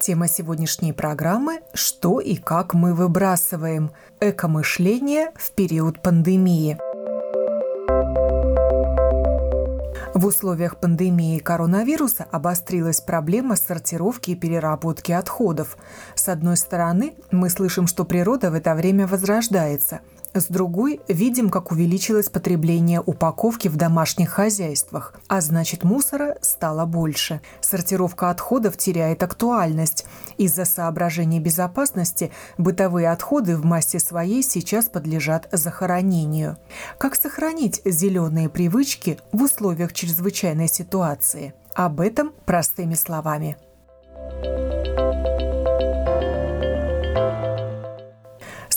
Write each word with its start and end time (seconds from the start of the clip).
Тема 0.00 0.28
сегодняшней 0.28 0.92
программы– 0.92 1.60
«Что 1.74 2.20
и 2.20 2.36
как 2.36 2.72
мы 2.72 2.94
выбрасываем? 2.94 3.90
Экомышление 4.20 5.32
в 5.34 5.50
период 5.50 6.00
пандемии». 6.00 6.78
В 10.14 10.24
условиях 10.26 10.78
пандемии 10.78 11.38
коронавируса 11.38 12.26
обострилась 12.30 13.00
проблема 13.00 13.56
сортировки 13.56 14.30
и 14.30 14.34
переработки 14.36 15.10
отходов. 15.10 15.76
С 16.14 16.28
одной 16.28 16.56
стороны, 16.56 17.14
мы 17.32 17.50
слышим, 17.50 17.88
что 17.88 18.04
природа 18.04 18.50
в 18.52 18.54
это 18.54 18.74
время 18.74 19.06
возрождается– 19.06 20.00
с 20.34 20.46
другой, 20.46 21.00
видим, 21.08 21.50
как 21.50 21.70
увеличилось 21.72 22.28
потребление 22.28 23.00
упаковки 23.04 23.68
в 23.68 23.76
домашних 23.76 24.30
хозяйствах, 24.30 25.14
а 25.28 25.40
значит 25.40 25.84
мусора 25.84 26.36
стало 26.40 26.86
больше. 26.86 27.40
Сортировка 27.60 28.30
отходов 28.30 28.76
теряет 28.76 29.22
актуальность. 29.22 30.06
Из-за 30.36 30.64
соображений 30.64 31.40
безопасности 31.40 32.30
бытовые 32.56 33.10
отходы 33.10 33.56
в 33.56 33.64
массе 33.64 33.98
своей 33.98 34.42
сейчас 34.42 34.86
подлежат 34.86 35.48
захоронению. 35.52 36.58
Как 36.98 37.14
сохранить 37.14 37.80
зеленые 37.84 38.48
привычки 38.48 39.18
в 39.32 39.42
условиях 39.42 39.92
чрезвычайной 39.92 40.68
ситуации? 40.68 41.54
Об 41.74 42.00
этом 42.00 42.32
простыми 42.44 42.94
словами– 42.94 43.56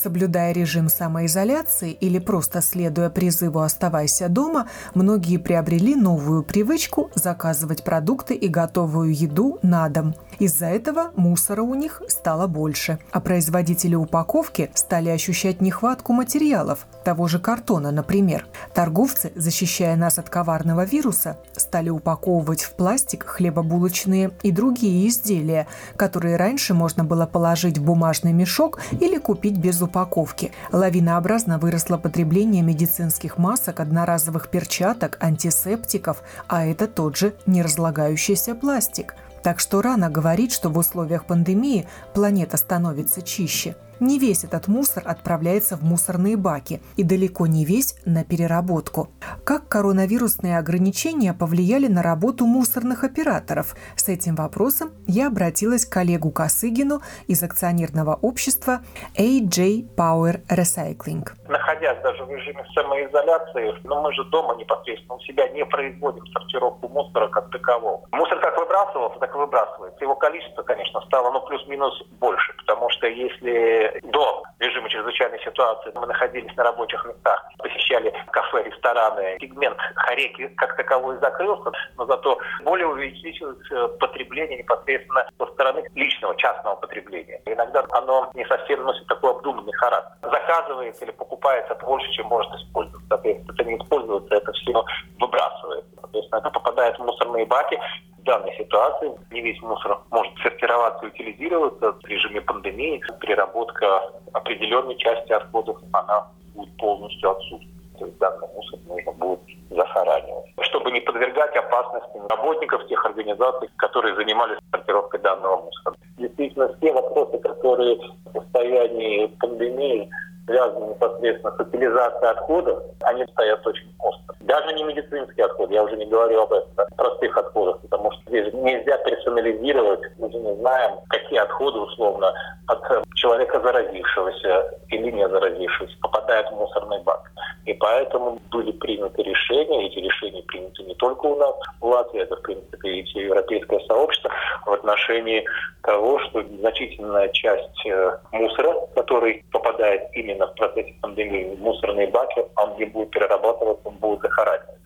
Соблюдая 0.02 0.52
режим 0.52 0.89
самоизоляции 0.89 1.91
или 1.91 2.17
просто 2.17 2.61
следуя 2.61 3.11
призыву 3.11 3.59
«оставайся 3.59 4.30
дома», 4.30 4.67
многие 4.95 5.38
приобрели 5.38 5.95
новую 5.95 6.41
привычку 6.41 7.11
заказывать 7.13 7.83
продукты 7.83 8.33
и 8.33 8.47
готовую 8.47 9.13
еду 9.13 9.59
на 9.61 9.88
дом. 9.89 10.16
Из-за 10.39 10.66
этого 10.66 11.11
мусора 11.16 11.61
у 11.61 11.75
них 11.75 12.02
стало 12.07 12.47
больше, 12.47 12.97
а 13.11 13.19
производители 13.19 13.94
упаковки 13.94 14.72
стали 14.73 15.09
ощущать 15.09 15.61
нехватку 15.61 16.13
материалов, 16.13 16.88
того 17.05 17.27
же 17.27 17.38
картона, 17.38 17.91
например. 17.91 18.47
Торговцы, 18.73 19.31
защищая 19.35 19.95
нас 19.95 20.17
от 20.17 20.31
коварного 20.31 20.83
вируса, 20.83 21.38
стали 21.55 21.89
упаковывать 21.89 22.63
в 22.63 22.72
пластик 22.72 23.23
хлебобулочные 23.27 24.31
и 24.41 24.52
другие 24.52 25.07
изделия, 25.07 25.67
которые 25.95 26.38
раньше 26.38 26.73
можно 26.73 27.03
было 27.03 27.27
положить 27.27 27.77
в 27.77 27.83
бумажный 27.83 28.33
мешок 28.33 28.79
или 28.99 29.19
купить 29.19 29.57
без 29.59 29.79
упаковки 29.79 29.91
упаковки. 29.92 30.52
Лавинообразно 30.72 31.59
выросло 31.59 31.97
потребление 31.97 32.64
медицинских 32.64 33.38
масок, 33.38 33.81
одноразовых 33.81 34.50
перчаток, 34.50 35.17
антисептиков, 35.20 36.23
а 36.47 36.66
это 36.66 36.88
тот 36.88 37.17
же 37.17 37.34
неразлагающийся 37.45 38.56
пластик. 38.56 39.16
Так 39.44 39.59
что 39.59 39.81
рано 39.81 40.09
говорить, 40.09 40.53
что 40.53 40.69
в 40.69 40.78
условиях 40.78 41.25
пандемии 41.25 41.88
планета 42.14 42.58
становится 42.58 43.22
чище– 43.22 43.75
не 44.02 44.19
весь 44.19 44.44
этот 44.44 44.67
мусор 44.67 45.03
отправляется 45.05 45.77
в 45.77 45.83
мусорные 45.83 46.35
баки 46.35 46.81
и 46.97 47.03
далеко 47.03 47.47
не 47.47 47.63
весь 47.63 47.95
на 48.05 48.25
переработку. 48.25 49.09
Как 49.45 49.69
коронавирусные 49.69 50.57
ограничения 50.57 51.34
повлияли 51.34 51.88
на 51.88 52.01
работу 52.01 52.45
мусорных 52.45 53.03
операторов? 53.03 53.75
С 53.95 54.09
этим 54.09 54.35
вопросом 54.35 54.91
я 55.07 55.28
обратилась 55.28 55.85
к 55.85 55.94
коллегу 55.94 56.31
Косыгину 56.31 57.01
из 57.28 57.44
акционерного 57.44 58.16
общества 58.16 58.81
AJ 59.17 59.95
Power 59.95 60.41
Recycling. 60.47 61.28
Находясь 61.47 62.01
даже 62.01 62.23
в 62.25 62.31
режиме 62.31 62.66
самоизоляции, 62.73 63.75
но 63.83 64.01
мы 64.01 64.13
же 64.13 64.23
дома 64.25 64.56
непосредственно 64.56 65.16
у 65.16 65.19
себя 65.19 65.47
не 65.50 65.66
производим 65.66 66.25
сортировку 66.28 66.88
мусора 66.88 67.28
как 67.28 67.50
такового. 67.51 68.01
Мусор 68.12 68.39
как 68.39 68.57
выбрасывался, 68.57 69.19
так 69.19 69.35
и 69.35 69.38
выбрасывается. 69.38 70.03
Его 70.03 70.16
количество, 70.16 70.63
конечно, 70.63 71.01
стало 71.01 71.31
ну, 71.31 71.41
плюс-минус 71.45 72.03
больше, 72.19 72.53
потому 72.57 72.89
что 72.89 73.07
если 73.07 73.91
до 74.03 74.44
режима 74.59 74.90
чрезвычайной 74.90 75.40
ситуации 75.40 75.91
мы 75.96 76.06
находились 76.07 76.56
на 76.56 76.63
рабочих 76.63 77.03
местах, 77.06 77.44
посещали 77.57 78.13
кафе, 78.31 78.63
рестораны. 78.63 79.38
Сегмент 79.40 79.78
Хареки 79.96 80.47
как 80.57 80.75
таковой 80.75 81.18
закрылся, 81.19 81.72
но 81.97 82.06
зато 82.06 82.38
более 82.63 82.88
увеличилось 82.88 83.72
э, 83.72 83.88
потребление 84.00 84.59
непосредственно 84.59 85.28
со 85.38 85.46
стороны 85.47 85.84
личного, 85.96 86.35
частного 86.38 86.75
потребления. 86.75 87.41
Иногда 87.46 87.85
оно 87.91 88.31
не 88.34 88.46
совсем 88.46 88.84
носит 88.84 89.07
такой 89.07 89.31
обдуманный 89.31 89.74
характер. 89.74 90.12
Заказывается 90.22 91.06
или 91.06 91.12
покупается 91.12 91.75
больше, 91.75 92.12
чем 92.12 92.28
может 92.28 92.51
использоваться. 92.53 93.07
Соответственно, 93.09 93.53
это 93.53 93.63
не 93.63 93.78
используется, 93.78 94.35
это 94.35 94.51
все 94.53 94.85
выбрасывается. 95.19 95.91
Соответственно, 96.00 96.40
это 96.40 96.50
попадает 96.51 96.97
в 96.97 97.03
мусорные 97.03 97.46
баки, 97.46 97.80
данной 98.23 98.55
ситуации 98.57 99.11
не 99.31 99.41
весь 99.41 99.61
мусор 99.61 99.99
может 100.11 100.33
сортироваться 100.41 101.05
и 101.05 101.09
утилизироваться 101.09 101.91
в 101.93 102.05
режиме 102.05 102.41
пандемии. 102.41 103.01
Переработка 103.19 104.11
определенной 104.33 104.95
части 104.97 105.31
отходов, 105.31 105.77
она 105.93 106.27
будет 106.55 106.75
полностью 106.77 107.31
отсутствовать. 107.31 107.67
То 107.99 108.05
есть 108.05 108.17
данный 108.17 108.47
мусор 108.55 108.79
нужно 108.87 109.11
будет 109.13 109.39
захоранивать. 109.69 110.45
Чтобы 110.61 110.91
не 110.91 111.01
подвергать 111.01 111.55
опасности 111.55 112.19
работников 112.29 112.87
тех 112.87 113.05
организаций, 113.05 113.69
которые 113.77 114.15
занимались 114.15 114.57
сортировкой 114.71 115.19
данного 115.19 115.61
мусора. 115.61 115.95
Действительно, 116.17 116.73
все 116.77 116.93
вопросы, 116.93 117.38
которые 117.39 117.95
в 117.97 118.31
состоянии 118.33 119.27
пандемии 119.39 120.09
связаны 120.46 120.90
непосредственно 120.90 121.56
с 121.56 121.59
утилизацией 121.59 122.31
отходов, 122.31 122.84
они 123.02 123.25
стоят 123.31 123.66
очень 123.66 123.94
остро. 124.00 124.35
Даже 124.41 124.74
не 124.74 124.84
медицинские 124.84 125.46
отходы, 125.46 125.74
я 125.74 125.84
уже 125.84 125.96
не 125.97 126.06
говорю 126.06 126.41
об 126.41 126.53
этом, 126.53 126.69
простых 126.96 127.38
отходах, 127.38 127.79
потому 127.81 128.12
что 128.12 128.22
здесь 128.28 128.53
нельзя 128.53 128.97
персонализировать, 128.97 130.01
мы 130.18 130.31
же 130.31 130.38
не 130.38 130.56
знаем, 130.56 131.00
какие 131.09 131.40
отходы 131.40 131.80
условно 131.80 132.34
от 132.68 133.06
человека 133.16 133.62
заразившегося 133.62 134.80
или 134.90 135.12
не 135.12 135.28
заразившегося 135.28 135.96
попадают 136.01 136.47
в 136.50 136.56
мусорный 136.56 137.01
бак. 137.03 137.31
И 137.66 137.74
поэтому 137.74 138.40
были 138.50 138.72
приняты 138.72 139.22
решения, 139.22 139.88
эти 139.88 140.00
решения 140.00 140.41
приняты 140.44 140.84
не 140.84 140.96
только 140.96 141.28
у 141.28 141.35
нас 141.35 141.56
в 141.80 141.85
Латвии, 141.85 142.22
это, 142.22 142.35
в 142.35 142.41
принципе, 142.41 142.90
и 142.90 143.03
все 143.03 143.25
европейское 143.25 143.80
сообщество 143.88 144.31
в 144.66 144.74
отношении 144.74 145.46
того, 145.84 146.19
что 146.19 146.41
значительная 146.59 147.30
часть 147.30 147.85
э, 147.85 148.18
мусора, 148.31 148.75
который 148.96 149.46
попадает 149.51 150.09
именно 150.13 150.31
в 150.36 150.56
процессе 150.56 150.94
пандемии 151.02 151.56
мусорные 151.59 152.08
баки, 152.08 152.44
он 152.56 152.78
не 152.78 152.86
будет 152.86 153.12
перерабатываться. 153.12 153.92
Ну, 154.02 154.18
конечно, 154.18 154.81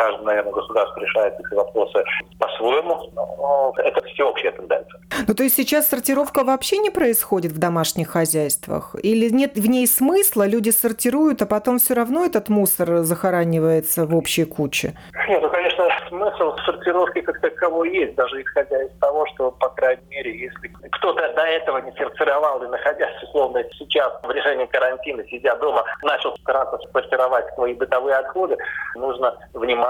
каждое, 0.00 0.24
наверное, 0.24 0.52
государство 0.52 1.00
решает 1.00 1.34
эти 1.38 1.54
вопросы 1.54 2.02
по-своему, 2.38 3.10
но 3.14 3.74
это 3.76 4.00
всеобщая 4.06 4.50
тенденция. 4.52 5.00
Ну, 5.28 5.34
то 5.34 5.42
есть 5.42 5.56
сейчас 5.56 5.88
сортировка 5.88 6.42
вообще 6.42 6.78
не 6.78 6.90
происходит 6.90 7.52
в 7.52 7.58
домашних 7.58 8.08
хозяйствах? 8.08 8.96
Или 9.02 9.28
нет 9.28 9.56
в 9.56 9.68
ней 9.68 9.86
смысла, 9.86 10.46
люди 10.46 10.70
сортируют, 10.70 11.42
а 11.42 11.46
потом 11.46 11.78
все 11.78 11.94
равно 11.94 12.24
этот 12.24 12.48
мусор 12.48 13.02
захоранивается 13.02 14.06
в 14.06 14.16
общей 14.16 14.44
куче? 14.44 14.94
Нет, 15.28 15.42
ну, 15.42 15.50
конечно, 15.50 15.86
смысл 16.08 16.56
сортировки 16.64 17.20
как 17.20 17.40
таковой 17.40 17.90
есть, 17.90 18.14
даже 18.14 18.42
исходя 18.42 18.82
из 18.82 18.90
того, 19.00 19.26
что, 19.34 19.50
по 19.50 19.68
крайней 19.68 20.02
мере, 20.08 20.38
если 20.38 20.68
кто-то 20.92 21.32
до 21.34 21.42
этого 21.42 21.78
не 21.78 21.92
сортировал 21.92 22.62
и 22.62 22.68
находясь, 22.68 23.22
условно, 23.22 23.62
сейчас 23.78 24.12
в 24.22 24.30
режиме 24.30 24.66
карантина, 24.66 25.22
сидя 25.28 25.54
дома, 25.56 25.84
начал 26.02 26.36
стараться 26.38 26.78
сортировать 26.92 27.46
свои 27.54 27.74
бытовые 27.74 28.16
отходы, 28.16 28.56
нужно 28.96 29.36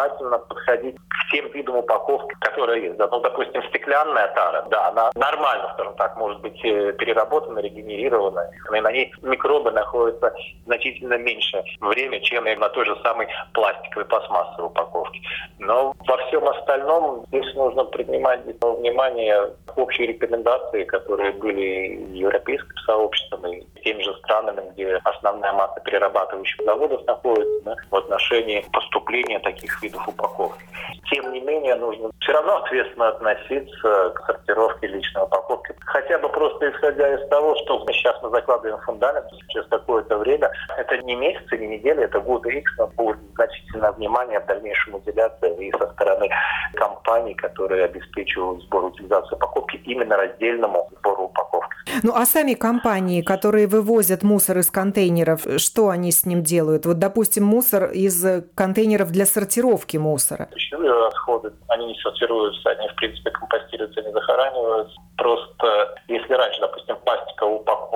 внимательно 0.00 0.38
подходить 0.38 0.97
к 0.97 1.26
всем 1.29 1.50
видам 1.52 1.76
упаковки, 1.76 2.35
которые 2.41 2.85
есть. 2.85 2.99
Ну, 2.99 3.20
допустим, 3.20 3.62
стеклянная 3.64 4.29
тара, 4.35 4.67
да, 4.70 4.88
она 4.88 5.11
нормально, 5.14 5.70
скажем 5.75 5.94
так, 5.94 6.17
может 6.17 6.41
быть 6.41 6.58
э, 6.64 6.93
переработана, 6.93 7.58
регенерирована, 7.61 8.50
и 8.75 8.81
на 8.81 8.93
ней 8.93 9.12
микробы 9.23 9.70
находятся 9.70 10.32
значительно 10.67 11.19
меньше 11.19 11.62
время, 11.81 12.20
чем 12.20 12.44
на 12.44 12.69
той 12.70 12.87
же 12.87 12.97
самой 13.02 13.29
пластиковой 13.52 14.06
пластмассовой 14.06 14.67
упаковке. 14.67 15.20
Но 15.58 15.94
во 16.06 16.17
всем 16.26 16.49
остальном 16.49 17.25
здесь 17.29 17.55
нужно 17.55 17.85
принимать 17.85 18.41
внимание 18.44 19.50
общие 19.76 20.08
рекомендации, 20.08 20.85
которые 20.85 21.32
были 21.32 22.08
европейским 22.12 22.76
сообществом 22.87 23.47
и 23.47 23.64
теми 23.82 24.02
же 24.02 24.14
странами, 24.25 24.62
где 24.73 25.00
основная 25.05 25.52
масса 25.52 25.81
перерабатывающих 25.81 26.64
заводов 26.64 27.05
находится 27.06 27.61
да, 27.64 27.76
в 27.91 27.97
отношении 27.97 28.64
поступления 28.73 29.38
таких 29.41 29.82
видов 29.82 29.90
упаковки. 29.97 30.65
Тем 31.11 31.33
не 31.33 31.41
менее, 31.41 31.75
нужно 31.75 32.11
все 32.21 32.33
равно 32.33 32.59
ответственно 32.59 33.09
относиться 33.09 34.11
к 34.15 34.27
сортировке 34.27 34.87
личной 34.87 35.25
упаковки. 35.25 35.75
Хотя 35.81 36.19
бы 36.19 36.29
просто 36.29 36.71
исходя 36.71 37.15
из 37.15 37.29
того, 37.29 37.57
что 37.57 37.85
сейчас 37.93 38.17
мы 38.23 38.31
закладываем 38.31 38.81
фундамент 38.83 39.27
через 39.49 39.67
какое-то 39.69 40.19
время. 40.19 40.51
Это 40.77 40.99
не 40.99 41.17
месяцы, 41.17 41.59
не 41.59 41.67
недели, 41.67 42.05
это 42.05 42.21
годы 42.21 42.51
X, 42.51 42.73
но 42.79 42.87
будет 42.89 43.19
значительное 43.35 43.93
внимание 43.93 44.41
в 44.41 44.47
дальнейшем 44.47 44.95
уделяться 44.95 45.47
и 45.47 45.73
со 45.73 45.87
стороны 45.93 46.29
компаний, 46.75 47.35
которые 47.35 47.85
обеспечивают 47.85 48.63
сбор 48.63 48.85
утилизацию 48.85 49.37
упаковки 49.37 49.77
именно 49.85 50.17
раздельному 50.17 50.89
сбору 50.99 51.25
упаковки. 51.25 51.60
Ну 52.03 52.15
а 52.15 52.25
сами 52.27 52.55
компании, 52.55 53.23
которые 53.23 53.67
вывозят 53.67 54.23
мусор 54.23 54.59
из 54.59 54.71
контейнеров, 54.71 55.47
что 55.59 55.89
они 55.89 56.13
с 56.13 56.27
ним 56.27 56.43
делают? 56.43 56.87
Вот, 56.87 56.99
допустим, 56.99 57.45
мусор 57.45 57.91
из 57.91 58.25
контейнеров 58.55 59.11
для 59.11 59.27
сортировки 59.27 59.97
мусора. 59.97 60.49
Пищевые 60.53 61.07
отходы, 61.09 61.53
они 61.69 61.87
не 61.87 61.95
сортируются, 62.01 62.71
они, 62.71 62.89
в 62.89 62.95
принципе, 62.97 63.31
компостируются, 63.31 64.03
не 64.03 64.13
захораниваются. 64.13 64.97
Просто 65.17 65.95
если 66.09 66.33
раньше, 66.33 66.61
допустим, 66.61 66.97
пластиковая 67.05 67.57
упаковка, 67.57 67.90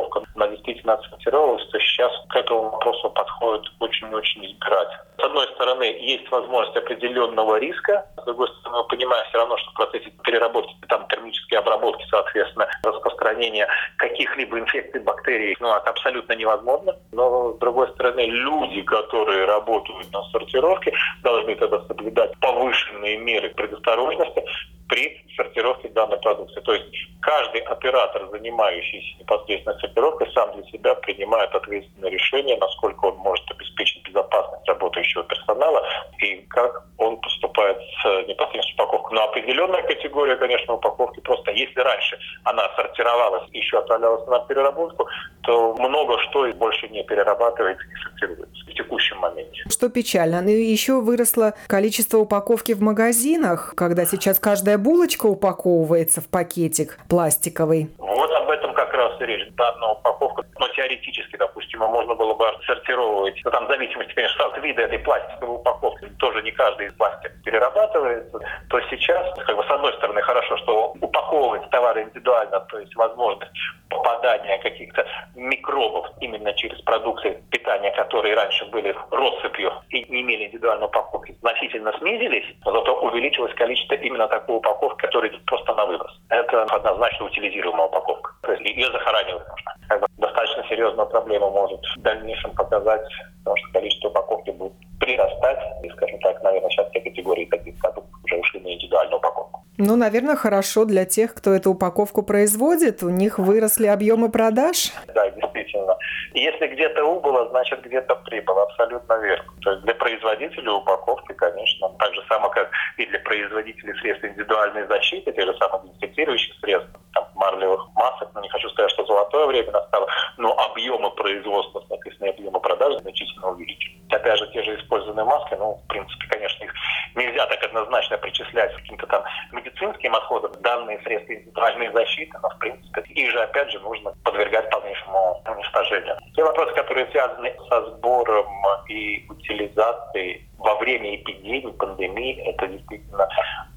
действительно 0.74 0.94
отсортировалась, 0.94 1.66
то 1.68 1.78
сейчас 1.78 2.12
к 2.28 2.36
этому 2.36 2.70
вопросу 2.70 3.10
подходит 3.10 3.72
очень-очень 3.80 4.44
избирательно. 4.46 5.04
С 5.18 5.24
одной 5.24 5.46
стороны, 5.54 5.84
есть 5.84 6.30
возможность 6.30 6.76
определенного 6.76 7.56
риска, 7.58 8.06
с 8.20 8.24
другой 8.24 8.48
стороны, 8.48 8.82
мы 8.82 8.88
понимаем 8.88 9.24
все 9.28 9.38
равно, 9.38 9.56
что 9.58 9.70
в 9.70 9.74
процессе 9.74 10.10
переработки, 10.24 10.74
там 10.88 11.06
термической 11.08 11.58
обработки, 11.58 12.04
соответственно, 12.10 12.68
распространение 12.82 13.68
каких-либо 13.98 14.58
инфекций, 14.58 15.00
бактерий, 15.00 15.56
ну, 15.60 15.74
это 15.74 15.90
абсолютно 15.90 16.32
невозможно. 16.34 16.96
Но, 17.12 17.52
с 17.52 17.58
другой 17.58 17.88
стороны, 17.92 18.26
люди, 18.26 18.82
которые 18.82 19.44
работают 19.44 20.12
на 20.12 20.22
сортировке, 20.30 20.92
должны 21.22 21.54
тогда 21.54 21.80
соблюдать 21.86 22.36
повышенные 22.40 23.18
меры 23.18 23.50
предосторожности, 23.50 24.44
при 24.88 25.24
сортировке 25.36 25.88
данной 25.88 26.18
продукции. 26.18 26.60
То 26.60 26.74
есть 26.74 26.86
каждый 27.20 27.60
оператор, 27.62 28.28
занимающийся 28.30 29.18
непосредственно 29.18 29.78
сортировкой, 29.78 30.30
сам 30.32 30.52
для 30.54 30.64
себя 30.70 30.94
принимает 30.94 31.54
ответственное 31.54 32.10
решение, 32.10 32.56
насколько 32.58 33.06
он 33.06 33.16
может 33.16 33.50
обеспечить 33.50 34.06
безопасность 34.06 34.66
работающего 34.68 35.24
персонала 35.24 35.84
и 36.18 36.36
как 36.50 36.84
он 36.98 37.20
поступает 37.20 37.78
с 37.78 38.04
непосредственно 38.28 38.84
упаковкой. 38.84 39.16
Но 39.16 39.24
определенная 39.24 39.82
категория, 39.82 40.36
конечно, 40.36 40.74
упаковки 40.74 41.20
просто, 41.20 41.50
если 41.50 41.80
раньше 41.80 42.18
она 42.44 42.68
сортировалась 42.76 43.48
и 43.52 43.58
еще 43.58 43.78
отправлялась 43.78 44.26
на 44.26 44.40
переработку, 44.40 45.08
то 45.42 45.74
много 45.74 46.18
что 46.20 46.46
больше 46.54 46.88
не 46.88 47.02
перерабатывается, 47.04 47.86
не 47.86 47.96
сортируется 47.96 48.64
в 48.66 48.74
текущем 48.74 49.18
моменте. 49.18 49.62
Что 49.68 49.88
печально. 49.88 50.40
Ну, 50.40 50.50
еще 50.50 51.00
выросло 51.00 51.54
количество 51.66 52.18
упаковки 52.18 52.72
в 52.72 52.82
магазинах, 52.82 53.74
когда 53.76 54.04
сейчас 54.04 54.38
каждая 54.38 54.73
булочка 54.78 55.26
упаковывается 55.26 56.20
в 56.20 56.28
пакетик 56.28 56.98
пластиковый. 57.08 57.90
Вот 57.98 58.30
об 58.30 58.50
этом 58.50 58.74
как 58.74 58.92
раз 58.94 59.20
и 59.20 59.24
речь. 59.24 59.48
Данная 59.56 59.90
упаковка, 59.90 60.44
теоретически, 60.74 61.36
допустим, 61.36 61.80
можно 61.80 62.14
было 62.14 62.34
бы 62.34 62.44
сортировать, 62.66 63.40
ну, 63.44 63.50
там 63.50 63.66
в 63.66 63.68
зависимости, 63.68 64.12
конечно, 64.12 64.44
от 64.46 64.58
вида 64.62 64.82
этой 64.82 64.98
пластиковой 64.98 65.56
упаковки, 65.56 66.06
тоже 66.18 66.42
не 66.42 66.50
каждый 66.50 66.88
из 66.88 66.92
пластик 66.94 67.32
перерабатывается, 67.44 68.38
то 68.68 68.80
сейчас, 68.90 69.26
как 69.46 69.56
бы, 69.56 69.64
с 69.64 69.70
одной 69.70 69.92
стороны, 69.94 70.20
хорошо, 70.22 70.56
что 70.58 70.94
упаковывать 71.00 71.68
товары 71.70 72.02
индивидуально, 72.02 72.60
то 72.60 72.78
есть 72.78 72.94
возможность 72.96 73.52
попадания 73.88 74.58
каких-то 74.58 75.06
микробов 75.34 76.06
именно 76.20 76.52
через 76.54 76.80
продукты 76.82 77.42
питания, 77.50 77.90
которые 77.92 78.34
раньше 78.34 78.64
были 78.66 78.94
россыпью 79.10 79.72
и 79.90 80.04
не 80.10 80.22
имели 80.22 80.46
индивидуальной 80.46 80.86
упаковки, 80.86 81.36
значительно 81.40 81.92
снизились, 81.98 82.46
зато 82.64 83.00
увеличилось 83.00 83.54
количество 83.54 83.94
именно 83.94 84.26
такой 84.28 84.56
упаковки, 84.56 85.02
которая 85.02 85.30
идет 85.30 85.44
просто 85.46 85.74
на 85.74 85.86
выброс. 85.86 86.12
Это 86.28 86.62
однозначно 86.64 87.26
утилизируемая 87.26 87.86
упаковка. 87.86 88.32
То 88.42 88.52
есть 88.52 88.64
ее 88.64 88.90
захоранивать 88.90 89.48
нужно. 89.48 89.74
Как 89.88 90.00
бы 90.00 90.06
достаточно 90.18 90.63
серьезную 90.68 91.06
проблему 91.08 91.50
может 91.50 91.80
в 91.96 92.00
дальнейшем 92.02 92.52
показать, 92.52 93.02
потому 93.38 93.56
что 93.56 93.72
количество 93.72 94.08
упаковки 94.08 94.50
будет 94.50 94.72
прирастать. 94.98 95.58
И, 95.82 95.88
скажем 95.90 96.18
так, 96.20 96.42
наверное, 96.42 96.70
сейчас 96.70 96.88
все 96.90 97.00
категории 97.00 97.44
таких 97.46 97.78
продуктов 97.80 98.20
уже 98.24 98.36
ушли 98.36 98.60
на 98.60 98.72
индивидуальную 98.72 99.18
упаковку. 99.18 99.64
Ну, 99.76 99.96
наверное, 99.96 100.36
хорошо 100.36 100.84
для 100.84 101.04
тех, 101.04 101.34
кто 101.34 101.52
эту 101.52 101.72
упаковку 101.72 102.22
производит. 102.22 103.02
У 103.02 103.10
них 103.10 103.38
выросли 103.38 103.86
объемы 103.86 104.30
продаж. 104.30 104.92
Да, 105.12 105.28
действительно. 105.30 105.96
Если 106.32 106.66
где-то 106.68 107.04
убыло, 107.04 107.48
значит 107.50 107.82
где-то 107.82 108.14
прибыло. 108.24 108.62
Абсолютно 108.62 109.14
верно. 109.20 109.44
То 109.62 109.72
есть 109.72 109.82
для 109.84 109.94
производителей 109.94 110.68
упаковки, 110.68 111.32
конечно, 111.32 111.88
так 111.98 112.14
же 112.14 112.22
само, 112.28 112.48
как 112.50 112.70
и 112.98 113.06
для 113.06 113.18
производителей 113.20 113.94
средств 114.00 114.24
индивидуальной 114.24 114.86
защиты, 114.86 115.32
тех 115.32 115.46
же 115.46 115.54
самых 115.58 115.82
дезинфицирующих 115.84 116.54
средств, 116.60 116.90
там, 117.14 117.28
марлевых 117.34 117.88
масок, 117.94 118.28
ну, 118.34 118.40
не 118.40 118.48
хочу 118.48 118.68
сказать, 118.70 118.90
что 118.90 119.06
золотое 119.06 119.46
время 119.46 119.72
настало, 119.72 120.08
но 120.36 120.52
объемы 120.58 121.10
производства, 121.12 121.82
соответственно, 121.88 122.30
объемы 122.30 122.60
продаж 122.60 122.94
значительно 123.00 123.50
увеличились. 123.50 124.00
Опять 124.10 124.38
же, 124.38 124.50
те 124.52 124.62
же 124.62 124.76
использованные 124.76 125.24
маски, 125.24 125.54
ну, 125.54 125.80
в 125.84 125.88
принципе, 125.88 126.26
конечно, 126.28 126.64
их 126.64 126.74
нельзя 127.14 127.46
так 127.46 127.62
однозначно 127.64 128.18
причислять 128.18 128.72
к 128.72 128.76
каким-то 128.76 129.06
там 129.06 129.24
медицинским 129.52 130.14
отходам, 130.14 130.52
данные 130.60 131.00
средства 131.02 131.32
индивидуальной 131.32 131.92
защиты, 131.92 132.38
но, 132.42 132.48
в 132.50 132.58
принципе, 132.58 133.00
их 133.00 133.30
же, 133.30 133.40
опять 133.40 133.70
же, 133.70 133.80
нужно 133.80 134.12
подвергать 134.24 134.70
полнейшему 134.70 135.42
уничтожению. 135.46 136.16
Те 136.34 136.44
вопросы, 136.44 136.74
которые 136.74 137.06
связаны 137.10 137.54
со 137.68 137.90
сбором 137.90 138.46
и 138.88 139.26
утилизацией 139.28 140.48
во 140.58 140.74
время 140.76 141.16
эпидемии, 141.16 141.70
пандемии, 141.72 142.42
это 142.46 142.66
действительно 142.66 143.28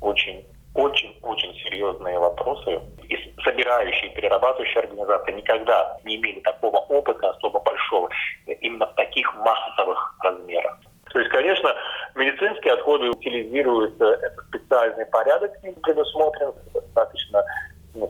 очень 0.01 0.45
очень-очень 0.78 1.54
серьезные 1.63 2.19
вопросы. 2.19 2.80
И 3.10 3.18
собирающие, 3.44 4.12
перерабатывающие 4.12 4.84
организации 4.84 5.31
никогда 5.34 5.98
не 6.04 6.18
имели 6.18 6.39
такого 6.42 6.77
опыта 6.77 7.31
особо 7.31 7.60
большого, 7.60 8.10
именно 8.46 8.86
в 8.86 8.94
таких 8.94 9.34
массовых 9.38 10.16
размерах. 10.24 10.77
То 11.12 11.19
есть, 11.19 11.31
конечно, 11.31 11.74
медицинские 12.16 12.74
отходы 12.74 13.10
утилизируются, 13.10 14.06
это 14.06 14.42
специальный 14.50 15.06
порядок 15.07 15.51
с 15.57 15.63
ним 15.63 15.74
предусмотрен, 15.81 16.54
достаточно 16.74 17.44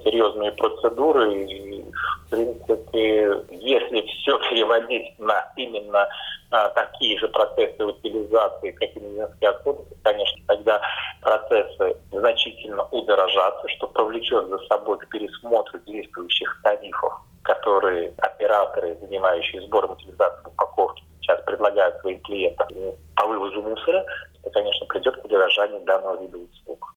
серьезные 0.03 0.51
процедуры. 0.53 1.45
И, 1.45 1.85
в 2.25 2.29
принципе, 2.29 3.45
если 3.51 4.01
все 4.01 4.37
переводить 4.49 5.17
на 5.19 5.51
именно 5.55 6.07
а, 6.51 6.69
такие 6.69 7.17
же 7.19 7.27
процессы 7.29 7.83
утилизации, 7.83 8.71
как 8.71 8.89
и 8.95 8.99
медицинские 8.99 9.49
отходы, 9.49 9.83
то, 9.83 9.95
конечно, 10.03 10.41
тогда 10.47 10.81
процессы 11.21 11.97
значительно 12.11 12.83
удорожатся, 12.91 13.67
что 13.69 13.87
повлечет 13.87 14.47
за 14.47 14.57
собой 14.67 14.97
к 14.99 15.09
пересмотру 15.09 15.79
действующих 15.79 16.59
тарифов, 16.63 17.13
которые 17.43 18.13
операторы, 18.17 18.97
занимающие 19.01 19.61
сбором 19.63 19.91
утилизации 19.91 20.47
упаковки, 20.47 21.03
сейчас 21.21 21.41
предлагают 21.45 21.99
своим 21.99 22.19
клиентам 22.21 22.67
по 23.15 23.27
вывозу 23.27 23.61
мусора, 23.61 24.05
это, 24.41 24.51
конечно, 24.51 24.85
придет 24.85 25.21
к 25.21 25.25
удорожанию 25.25 25.81
данного 25.81 26.21
вида 26.21 26.37
услуг. 26.37 26.93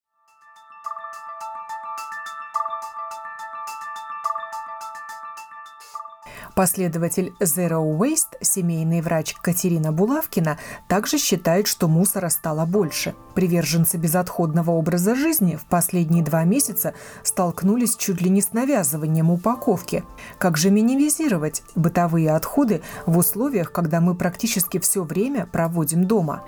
Последователь 6.54 7.32
Zero 7.40 7.96
Waste, 7.96 8.36
семейный 8.42 9.00
врач 9.00 9.34
Катерина 9.34 9.92
Булавкина, 9.92 10.58
также 10.88 11.18
считает, 11.18 11.66
что 11.66 11.88
мусора 11.88 12.28
стало 12.28 12.66
больше. 12.66 13.14
Приверженцы 13.34 13.96
безотходного 13.96 14.72
образа 14.72 15.14
жизни 15.14 15.56
в 15.56 15.64
последние 15.66 16.24
два 16.24 16.44
месяца 16.44 16.94
столкнулись 17.22 17.96
чуть 17.96 18.20
ли 18.20 18.30
не 18.30 18.42
с 18.42 18.52
навязыванием 18.52 19.30
упаковки. 19.30 20.04
Как 20.38 20.56
же 20.56 20.70
минимизировать 20.70 21.62
бытовые 21.74 22.34
отходы 22.34 22.82
в 23.06 23.16
условиях, 23.16 23.72
когда 23.72 24.00
мы 24.00 24.14
практически 24.14 24.78
все 24.78 25.02
время 25.04 25.46
проводим 25.46 26.06
дома? 26.06 26.44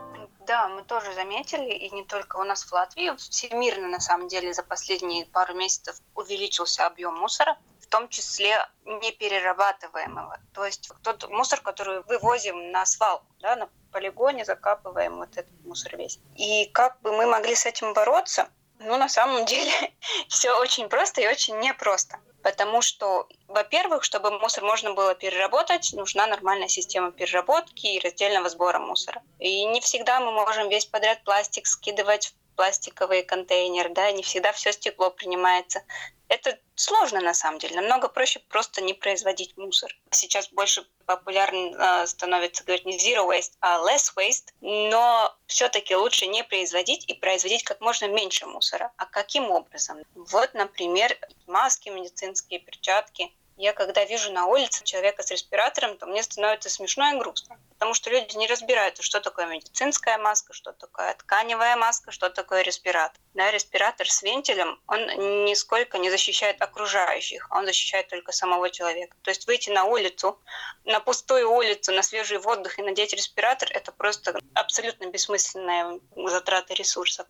Да, 0.47 0.69
мы 0.69 0.83
тоже 0.83 1.15
заметили, 1.15 1.71
и 1.71 1.95
не 1.95 2.05
только 2.05 2.37
у 2.37 2.45
нас 2.45 2.65
в 2.65 2.73
Латвии, 2.73 3.13
всемирно 3.17 3.89
на 3.89 4.01
самом 4.01 4.27
деле 4.27 4.53
за 4.53 4.65
последние 4.65 5.27
пару 5.27 5.55
месяцев 5.55 5.97
увеличился 6.17 6.87
объем 6.87 7.15
мусора 7.15 7.57
том 7.93 8.09
числе 8.09 8.57
неперерабатываемого. 8.87 10.39
То 10.55 10.65
есть 10.65 10.91
тот 11.03 11.29
мусор, 11.29 11.61
который 11.61 12.03
вывозим 12.05 12.73
на 12.73 12.87
свалку, 12.87 13.27
да, 13.41 13.55
на 13.55 13.69
полигоне 13.93 14.47
закапываем 14.47 15.19
вот 15.19 15.37
этот 15.37 15.53
мусор 15.65 15.97
весь. 15.99 16.19
И 16.35 16.65
как 16.73 17.01
бы 17.03 17.13
мы 17.13 17.27
могли 17.27 17.55
с 17.55 17.67
этим 17.67 17.93
бороться? 17.93 18.49
Ну, 18.79 18.97
на 18.97 19.09
самом 19.09 19.45
деле, 19.53 19.93
все 20.29 20.53
очень 20.59 20.89
просто 20.89 21.21
и 21.21 21.29
очень 21.29 21.59
непросто. 21.59 22.19
Потому 22.43 22.81
что, 22.81 23.29
во-первых, 23.47 24.03
чтобы 24.03 24.37
мусор 24.41 24.65
можно 24.65 24.95
было 24.95 25.15
переработать, 25.15 25.93
нужна 25.93 26.27
нормальная 26.27 26.69
система 26.69 27.13
переработки 27.13 27.87
и 27.87 28.01
раздельного 28.01 28.49
сбора 28.49 28.79
мусора. 28.79 29.23
И 29.39 29.65
не 29.67 29.81
всегда 29.81 30.19
мы 30.19 30.33
можем 30.33 30.69
весь 30.71 30.87
подряд 30.87 31.23
пластик 31.25 31.67
скидывать 31.67 32.29
в 32.29 32.42
пластиковые 32.63 33.25
контейнеры, 33.25 33.89
да, 33.89 34.13
не 34.13 34.23
всегда 34.23 34.53
все 34.53 34.71
стекло 34.71 35.11
принимается. 35.11 35.83
Это 36.29 36.57
сложно 36.77 37.21
на 37.21 37.35
самом 37.35 37.59
деле. 37.59 37.75
Намного 37.75 38.09
проще 38.09 38.39
просто 38.39 38.81
не 38.81 38.95
производить 38.95 39.57
мусор. 39.57 39.93
Сейчас 40.13 40.49
больше 40.49 40.87
популярно 41.05 42.03
э, 42.03 42.07
становится 42.07 42.63
говорить 42.63 42.87
не 42.87 42.99
zero 42.99 43.29
waste, 43.29 43.55
а 43.61 43.81
less 43.81 44.15
waste, 44.17 44.53
но 44.61 45.37
все-таки 45.47 45.97
лучше 45.97 46.29
не 46.29 46.45
производить 46.45 47.05
и 47.09 47.15
производить 47.15 47.65
как 47.65 47.81
можно 47.81 48.07
меньше 48.07 48.47
мусора. 48.47 48.93
А 48.97 49.07
каким 49.07 49.51
образом? 49.51 49.99
Вот, 50.15 50.55
например, 50.55 51.19
маски, 51.49 51.89
медицинские 51.89 52.61
перчатки– 52.61 53.35
я 53.57 53.73
когда 53.73 54.05
вижу 54.05 54.33
на 54.33 54.47
улице 54.47 54.83
человека 54.83 55.23
с 55.23 55.31
респиратором, 55.31 55.97
то 55.97 56.07
мне 56.07 56.23
становится 56.23 56.69
смешно 56.69 57.13
и 57.13 57.19
грустно. 57.19 57.59
Потому 57.83 57.95
что 57.95 58.11
люди 58.11 58.37
не 58.37 58.47
разбирают, 58.47 59.03
что 59.03 59.21
такое 59.21 59.47
медицинская 59.47 60.17
маска, 60.17 60.53
что 60.53 60.73
такое 60.73 61.15
тканевая 61.15 61.75
маска, 61.75 62.13
что 62.13 62.31
такое 62.31 62.63
респиратор. 62.63 63.21
Да, 63.35 63.51
респиратор 63.51 64.09
с 64.09 64.23
вентилем, 64.23 64.81
он 64.87 65.01
нисколько 65.47 65.99
не 65.99 66.09
защищает 66.09 66.63
окружающих, 66.63 67.49
он 67.51 67.67
защищает 67.67 68.07
только 68.07 68.31
самого 68.31 68.71
человека. 68.71 69.17
То 69.23 69.31
есть 69.31 69.49
выйти 69.49 69.71
на 69.71 69.83
улицу, 69.83 70.39
на 70.85 71.01
пустую 71.01 71.51
улицу, 71.51 71.91
на 71.91 72.05
свежий 72.05 72.39
воздух 72.39 72.79
и 72.79 72.83
надеть 72.83 73.15
респиратор, 73.15 73.69
это 73.73 73.91
просто 73.91 74.39
абсолютно 74.55 75.07
бессмысленная 75.07 75.99
затрата 76.15 76.75
ресурсов. 76.75 77.27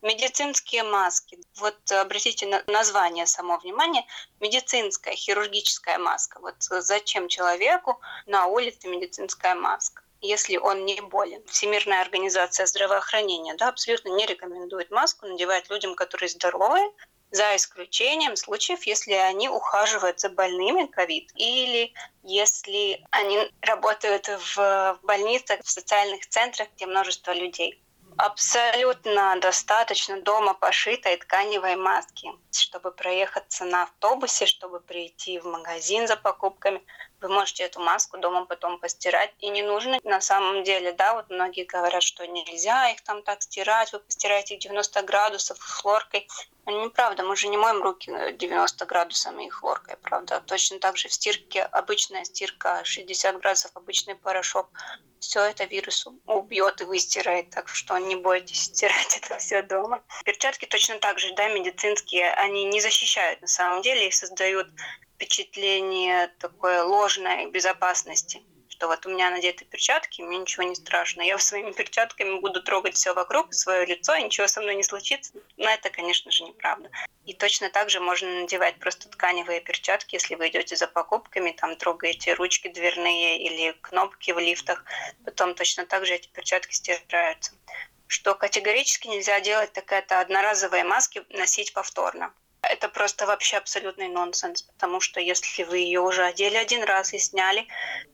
Медицинские 0.00 0.82
маски. 0.82 1.38
Вот 1.58 1.92
обратите 1.92 2.46
на 2.46 2.62
название 2.68 3.26
само 3.26 3.58
внимание. 3.58 4.06
Медицинская, 4.40 5.14
хирургическая 5.14 5.98
маска. 5.98 6.40
Вот 6.40 6.56
зачем 6.58 7.28
человеку 7.28 8.00
на 8.24 8.46
улице 8.46 8.88
медицинская 8.88 9.54
маска? 9.54 9.89
Если 10.20 10.56
он 10.56 10.84
не 10.84 11.00
болен. 11.00 11.42
Всемирная 11.46 12.02
организация 12.02 12.66
здравоохранения 12.66 13.54
да, 13.54 13.68
абсолютно 13.68 14.10
не 14.10 14.26
рекомендует 14.26 14.90
маску 14.90 15.26
надевать 15.26 15.70
людям, 15.70 15.94
которые 15.94 16.28
здоровы, 16.28 16.80
за 17.30 17.54
исключением 17.54 18.34
случаев, 18.36 18.82
если 18.84 19.12
они 19.12 19.48
ухаживают 19.48 20.18
за 20.18 20.30
больными 20.30 20.86
ковид 20.86 21.30
или 21.36 21.92
если 22.24 23.04
они 23.10 23.50
работают 23.62 24.28
в 24.54 24.98
больницах, 25.02 25.60
в 25.62 25.70
социальных 25.70 26.26
центрах, 26.26 26.68
где 26.74 26.86
множество 26.86 27.32
людей. 27.32 27.80
Абсолютно 28.22 29.34
достаточно 29.40 30.20
дома 30.20 30.52
пошитой 30.52 31.16
тканевой 31.16 31.76
маски, 31.76 32.28
чтобы 32.52 32.92
проехаться 32.92 33.64
на 33.64 33.84
автобусе, 33.84 34.44
чтобы 34.44 34.80
прийти 34.80 35.38
в 35.38 35.46
магазин 35.46 36.06
за 36.06 36.16
покупками. 36.16 36.82
Вы 37.22 37.30
можете 37.30 37.64
эту 37.64 37.80
маску 37.80 38.18
дома 38.18 38.44
потом 38.44 38.78
постирать. 38.78 39.32
И 39.38 39.48
не 39.48 39.62
нужно 39.62 39.98
на 40.04 40.20
самом 40.20 40.64
деле, 40.64 40.92
да, 40.92 41.14
вот 41.14 41.30
многие 41.30 41.64
говорят, 41.64 42.02
что 42.02 42.26
нельзя 42.26 42.90
их 42.90 43.00
там 43.00 43.22
так 43.22 43.40
стирать, 43.40 43.90
вы 43.94 44.00
постираете 44.00 44.56
их 44.56 44.60
90 44.60 45.02
градусов 45.02 45.58
хлоркой. 45.58 46.28
Но 46.70 46.84
неправда, 46.84 47.24
мы 47.24 47.34
же 47.34 47.48
не 47.48 47.56
моем 47.56 47.82
руки 47.82 48.12
90 48.32 48.86
градусами 48.86 49.46
и 49.46 49.50
хлоркой, 49.50 49.96
правда. 49.96 50.40
Точно 50.46 50.78
так 50.78 50.96
же 50.96 51.08
в 51.08 51.12
стирке 51.12 51.62
обычная 51.62 52.24
стирка 52.24 52.84
60 52.84 53.40
градусов, 53.40 53.72
обычный 53.74 54.14
порошок 54.14 54.68
все 55.18 55.40
это 55.40 55.64
вирус 55.64 56.06
убьет 56.26 56.80
и 56.80 56.84
выстирает, 56.84 57.50
так 57.50 57.68
что 57.68 57.98
не 57.98 58.14
бойтесь 58.14 58.62
стирать 58.66 59.16
это 59.22 59.38
все 59.38 59.62
дома. 59.62 60.02
Перчатки 60.24 60.64
точно 60.64 60.98
так 60.98 61.18
же, 61.18 61.34
да, 61.34 61.48
медицинские, 61.48 62.32
они 62.34 62.64
не 62.64 62.80
защищают 62.80 63.40
на 63.40 63.48
самом 63.48 63.82
деле 63.82 64.08
и 64.08 64.12
создают 64.12 64.68
впечатление 65.16 66.28
такой 66.38 66.80
ложной 66.82 67.50
безопасности 67.50 68.42
что 68.80 68.88
вот 68.88 69.04
у 69.04 69.10
меня 69.10 69.28
надеты 69.28 69.66
перчатки, 69.66 70.22
мне 70.22 70.38
ничего 70.38 70.62
не 70.62 70.74
страшно. 70.74 71.20
Я 71.20 71.36
своими 71.36 71.70
перчатками 71.70 72.40
буду 72.40 72.62
трогать 72.62 72.94
все 72.94 73.12
вокруг, 73.12 73.52
свое 73.52 73.84
лицо, 73.84 74.14
и 74.14 74.22
ничего 74.22 74.46
со 74.46 74.62
мной 74.62 74.74
не 74.74 74.82
случится. 74.82 75.34
Но 75.58 75.68
это, 75.68 75.90
конечно 75.90 76.30
же, 76.30 76.44
неправда. 76.44 76.90
И 77.26 77.34
точно 77.34 77.68
так 77.68 77.90
же 77.90 78.00
можно 78.00 78.40
надевать 78.40 78.78
просто 78.78 79.10
тканевые 79.10 79.60
перчатки, 79.60 80.14
если 80.14 80.34
вы 80.34 80.48
идете 80.48 80.76
за 80.76 80.86
покупками, 80.86 81.50
там 81.50 81.76
трогаете 81.76 82.32
ручки 82.32 82.68
дверные 82.68 83.38
или 83.42 83.72
кнопки 83.82 84.30
в 84.30 84.38
лифтах. 84.38 84.82
Потом 85.26 85.54
точно 85.54 85.84
так 85.84 86.06
же 86.06 86.14
эти 86.14 86.28
перчатки 86.28 86.72
стираются. 86.72 87.52
Что 88.06 88.34
категорически 88.34 89.08
нельзя 89.08 89.42
делать, 89.42 89.74
так 89.74 89.92
это 89.92 90.20
одноразовые 90.20 90.84
маски 90.84 91.22
носить 91.28 91.74
повторно. 91.74 92.32
Это 92.62 92.88
просто 92.88 93.26
вообще 93.26 93.56
абсолютный 93.56 94.08
нонсенс, 94.08 94.62
потому 94.62 95.00
что 95.00 95.20
если 95.20 95.64
вы 95.64 95.78
ее 95.78 96.00
уже 96.00 96.24
одели 96.24 96.56
один 96.56 96.84
раз 96.84 97.14
и 97.14 97.18
сняли, 97.18 97.66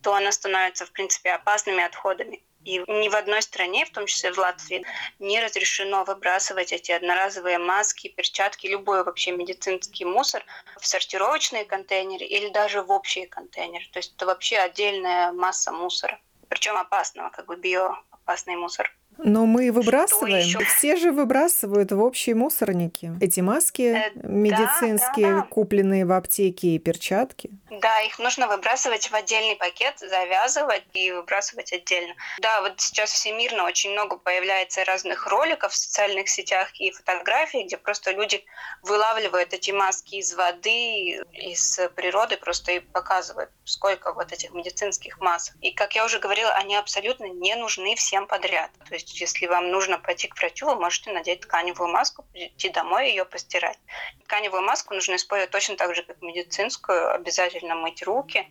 то 0.02 0.14
она 0.14 0.30
становится, 0.32 0.86
в 0.86 0.92
принципе, 0.92 1.32
опасными 1.32 1.82
отходами. 1.82 2.42
И 2.64 2.78
ни 2.88 3.08
в 3.08 3.14
одной 3.14 3.42
стране, 3.42 3.84
в 3.84 3.90
том 3.90 4.06
числе 4.06 4.32
в 4.32 4.38
Латвии, 4.38 4.84
не 5.20 5.40
разрешено 5.40 6.02
выбрасывать 6.02 6.72
эти 6.72 6.90
одноразовые 6.90 7.58
маски, 7.58 8.08
перчатки, 8.08 8.66
любой 8.66 9.04
вообще 9.04 9.30
медицинский 9.30 10.04
мусор 10.04 10.44
в 10.80 10.84
сортировочные 10.84 11.64
контейнеры 11.64 12.24
или 12.24 12.48
даже 12.48 12.82
в 12.82 12.90
общие 12.90 13.28
контейнеры. 13.28 13.84
То 13.92 13.98
есть 13.98 14.14
это 14.16 14.26
вообще 14.26 14.58
отдельная 14.58 15.30
масса 15.32 15.70
мусора. 15.70 16.18
Причем 16.48 16.76
опасного, 16.76 17.30
как 17.30 17.46
бы 17.46 17.56
биоопасный 17.56 18.56
мусор. 18.56 18.92
Но 19.18 19.46
мы 19.46 19.72
выбрасываем. 19.72 20.58
Все 20.66 20.96
же 20.96 21.12
выбрасывают 21.12 21.92
в 21.92 22.02
общие 22.02 22.34
мусорники. 22.34 23.12
Эти 23.20 23.40
маски 23.40 23.82
э, 23.82 24.10
медицинские, 24.14 25.26
да, 25.26 25.40
да, 25.40 25.42
купленные 25.42 26.04
в 26.04 26.12
аптеке 26.12 26.68
и 26.68 26.78
перчатки. 26.78 27.50
Да, 27.70 28.00
их 28.02 28.18
нужно 28.18 28.46
выбрасывать 28.46 29.10
в 29.10 29.14
отдельный 29.14 29.56
пакет, 29.56 29.98
завязывать 29.98 30.84
и 30.92 31.12
выбрасывать 31.12 31.72
отдельно. 31.72 32.14
Да, 32.40 32.60
вот 32.60 32.80
сейчас 32.80 33.10
всемирно 33.10 33.64
очень 33.64 33.90
много 33.90 34.16
появляется 34.16 34.84
разных 34.84 35.26
роликов 35.26 35.72
в 35.72 35.76
социальных 35.76 36.28
сетях 36.28 36.68
и 36.78 36.90
фотографий, 36.90 37.64
где 37.64 37.76
просто 37.76 38.12
люди 38.12 38.44
вылавливают 38.82 39.52
эти 39.52 39.70
маски 39.70 40.16
из 40.16 40.34
воды, 40.34 41.22
из 41.32 41.80
природы 41.94 42.36
просто 42.36 42.72
и 42.72 42.80
показывают, 42.80 43.50
сколько 43.64 44.12
вот 44.12 44.32
этих 44.32 44.52
медицинских 44.52 45.18
масок. 45.20 45.56
И, 45.60 45.72
как 45.72 45.94
я 45.94 46.04
уже 46.04 46.18
говорила, 46.18 46.50
они 46.52 46.76
абсолютно 46.76 47.24
не 47.24 47.54
нужны 47.56 47.94
всем 47.96 48.26
подряд. 48.26 48.70
То 48.88 48.94
есть 48.94 49.05
есть, 49.06 49.20
если 49.20 49.46
вам 49.46 49.70
нужно 49.70 49.98
пойти 49.98 50.28
к 50.28 50.36
врачу, 50.36 50.66
вы 50.66 50.74
можете 50.76 51.12
надеть 51.12 51.40
тканевую 51.40 51.90
маску, 51.90 52.24
прийти 52.32 52.68
домой 52.68 53.08
и 53.08 53.10
ее 53.10 53.24
постирать. 53.24 53.78
Тканевую 54.24 54.62
маску 54.62 54.94
нужно 54.94 55.16
использовать 55.16 55.50
точно 55.50 55.76
так 55.76 55.94
же, 55.94 56.02
как 56.02 56.20
медицинскую. 56.22 57.14
Обязательно 57.14 57.74
мыть 57.74 58.02
руки. 58.02 58.46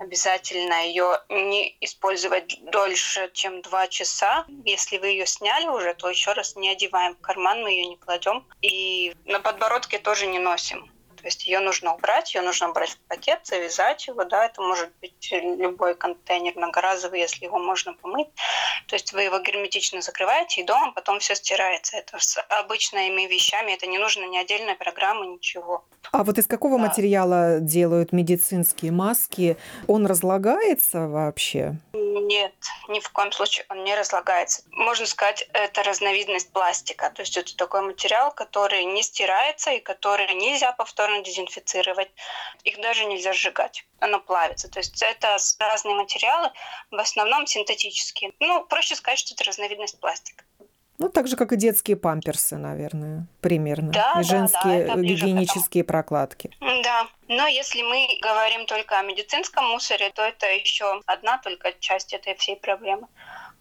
Обязательно 0.00 0.84
ее 0.86 1.20
не 1.28 1.76
использовать 1.80 2.58
дольше, 2.64 3.30
чем 3.32 3.62
два 3.62 3.86
часа. 3.86 4.44
Если 4.64 4.98
вы 4.98 5.08
ее 5.08 5.26
сняли 5.26 5.68
уже, 5.68 5.94
то 5.94 6.08
еще 6.08 6.32
раз 6.32 6.56
не 6.56 6.68
одеваем 6.70 7.14
в 7.14 7.20
карман, 7.20 7.62
мы 7.62 7.70
ее 7.70 7.86
не 7.86 7.96
кладем. 7.96 8.46
И 8.60 9.14
на 9.24 9.38
подбородке 9.38 9.98
тоже 9.98 10.26
не 10.26 10.38
носим. 10.38 10.90
То 11.24 11.28
есть 11.28 11.46
ее 11.46 11.60
нужно 11.60 11.94
убрать, 11.94 12.34
ее 12.34 12.42
нужно 12.42 12.68
брать 12.72 12.90
в 12.90 12.98
пакет, 13.08 13.40
завязать 13.44 14.06
его, 14.06 14.24
да, 14.24 14.44
это 14.44 14.60
может 14.60 14.90
быть 15.00 15.28
любой 15.32 15.94
контейнер 15.94 16.52
многоразовый, 16.54 17.20
если 17.20 17.46
его 17.46 17.58
можно 17.58 17.94
помыть. 17.94 18.28
То 18.88 18.96
есть 18.96 19.14
вы 19.14 19.22
его 19.22 19.38
герметично 19.38 20.02
закрываете, 20.02 20.60
и 20.60 20.64
дома 20.64 20.92
потом 20.92 21.20
все 21.20 21.34
стирается. 21.34 21.96
Это 21.96 22.18
с 22.18 22.38
обычными 22.60 23.22
вещами, 23.22 23.72
это 23.72 23.86
не 23.86 23.96
нужно 23.96 24.26
ни 24.26 24.36
отдельной 24.36 24.74
программы, 24.74 25.26
ничего. 25.28 25.86
А 26.12 26.24
вот 26.24 26.36
из 26.36 26.46
какого 26.46 26.76
да. 26.76 26.88
материала 26.88 27.58
делают 27.58 28.12
медицинские 28.12 28.92
маски? 28.92 29.56
Он 29.88 30.04
разлагается 30.04 31.08
вообще? 31.08 31.78
Нет, 31.94 32.52
ни 32.88 33.00
в 33.00 33.10
коем 33.10 33.32
случае 33.32 33.64
он 33.70 33.82
не 33.84 33.94
разлагается. 33.94 34.62
Можно 34.72 35.06
сказать, 35.06 35.48
это 35.54 35.82
разновидность 35.82 36.52
пластика. 36.52 37.10
То 37.14 37.22
есть 37.22 37.36
это 37.36 37.56
такой 37.56 37.80
материал, 37.80 38.30
который 38.30 38.84
не 38.84 39.02
стирается 39.02 39.70
и 39.70 39.80
который 39.80 40.32
нельзя 40.34 40.72
повторно 40.72 41.13
дезинфицировать. 41.22 42.10
Их 42.64 42.80
даже 42.80 43.04
нельзя 43.04 43.32
сжигать. 43.32 43.84
Оно 44.00 44.20
плавится. 44.20 44.68
То 44.68 44.80
есть 44.80 45.02
это 45.02 45.36
разные 45.58 45.94
материалы, 45.94 46.50
в 46.90 46.96
основном 46.96 47.46
синтетические. 47.46 48.32
Ну, 48.40 48.64
проще 48.66 48.96
сказать, 48.96 49.18
что 49.18 49.34
это 49.34 49.44
разновидность 49.44 50.00
пластика. 50.00 50.44
Ну, 50.98 51.08
так 51.08 51.26
же, 51.26 51.36
как 51.36 51.52
и 51.52 51.56
детские 51.56 51.96
памперсы, 51.96 52.56
наверное, 52.56 53.26
примерно. 53.40 53.90
Да, 53.90 54.20
и 54.20 54.22
женские 54.22 54.86
да, 54.86 54.94
да, 54.94 55.00
гигиенические 55.00 55.82
прокладки. 55.82 56.50
Да, 56.60 57.08
но 57.26 57.48
если 57.48 57.82
мы 57.82 58.06
говорим 58.22 58.64
только 58.66 59.00
о 59.00 59.02
медицинском 59.02 59.64
мусоре, 59.70 60.10
то 60.10 60.22
это 60.22 60.46
еще 60.46 61.00
одна 61.06 61.38
только 61.38 61.72
часть 61.80 62.12
этой 62.12 62.36
всей 62.36 62.56
проблемы. 62.56 63.08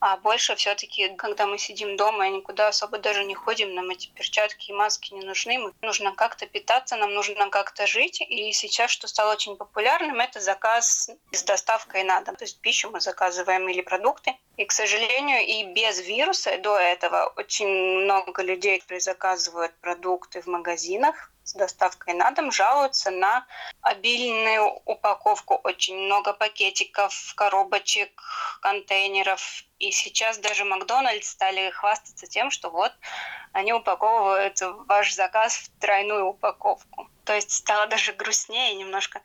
А 0.05 0.17
больше 0.17 0.53
все-таки, 0.57 1.15
когда 1.15 1.47
мы 1.47 1.57
сидим 1.57 1.95
дома 1.95 2.27
и 2.27 2.31
никуда 2.31 2.67
особо 2.67 2.97
даже 2.97 3.23
не 3.23 3.35
ходим, 3.35 3.73
нам 3.73 3.89
эти 3.89 4.09
перчатки 4.09 4.69
и 4.69 4.73
маски 4.73 5.13
не 5.13 5.21
нужны. 5.21 5.57
Мы, 5.57 5.73
нужно 5.81 6.13
как-то 6.13 6.45
питаться, 6.45 6.97
нам 6.97 7.13
нужно 7.13 7.49
как-то 7.49 7.87
жить. 7.87 8.19
И 8.19 8.51
сейчас, 8.51 8.91
что 8.91 9.07
стало 9.07 9.31
очень 9.31 9.55
популярным, 9.55 10.19
это 10.19 10.41
заказ 10.41 11.09
с 11.31 11.43
доставкой 11.43 12.03
на 12.03 12.19
дом. 12.19 12.35
То 12.35 12.43
есть 12.43 12.59
пищу 12.59 12.89
мы 12.89 12.99
заказываем 12.99 13.69
или 13.69 13.79
продукты. 13.79 14.35
И, 14.57 14.65
к 14.65 14.73
сожалению, 14.73 15.39
и 15.39 15.63
без 15.71 16.01
вируса 16.01 16.57
до 16.57 16.77
этого 16.77 17.31
очень 17.37 17.69
много 18.03 18.43
людей, 18.43 18.83
заказывают 18.99 19.73
продукты 19.79 20.41
в 20.41 20.47
магазинах, 20.47 21.31
с 21.43 21.53
доставкой 21.53 22.13
на 22.13 22.31
дом 22.31 22.51
жалуются 22.51 23.11
на 23.11 23.45
обильную 23.81 24.81
упаковку. 24.85 25.55
Очень 25.63 25.97
много 25.97 26.33
пакетиков, 26.33 27.33
коробочек, 27.35 28.21
контейнеров. 28.61 29.63
И 29.79 29.91
сейчас 29.91 30.37
даже 30.37 30.63
Макдональдс 30.63 31.27
стали 31.27 31.69
хвастаться 31.71 32.27
тем, 32.27 32.51
что 32.51 32.69
вот 32.69 32.93
они 33.51 33.73
упаковывают 33.73 34.59
ваш 34.87 35.13
заказ 35.13 35.55
в 35.55 35.79
тройную 35.79 36.25
упаковку. 36.25 37.09
То 37.25 37.33
есть 37.33 37.51
стало 37.51 37.87
даже 37.87 38.13
грустнее 38.13 38.75
немножко. 38.75 39.21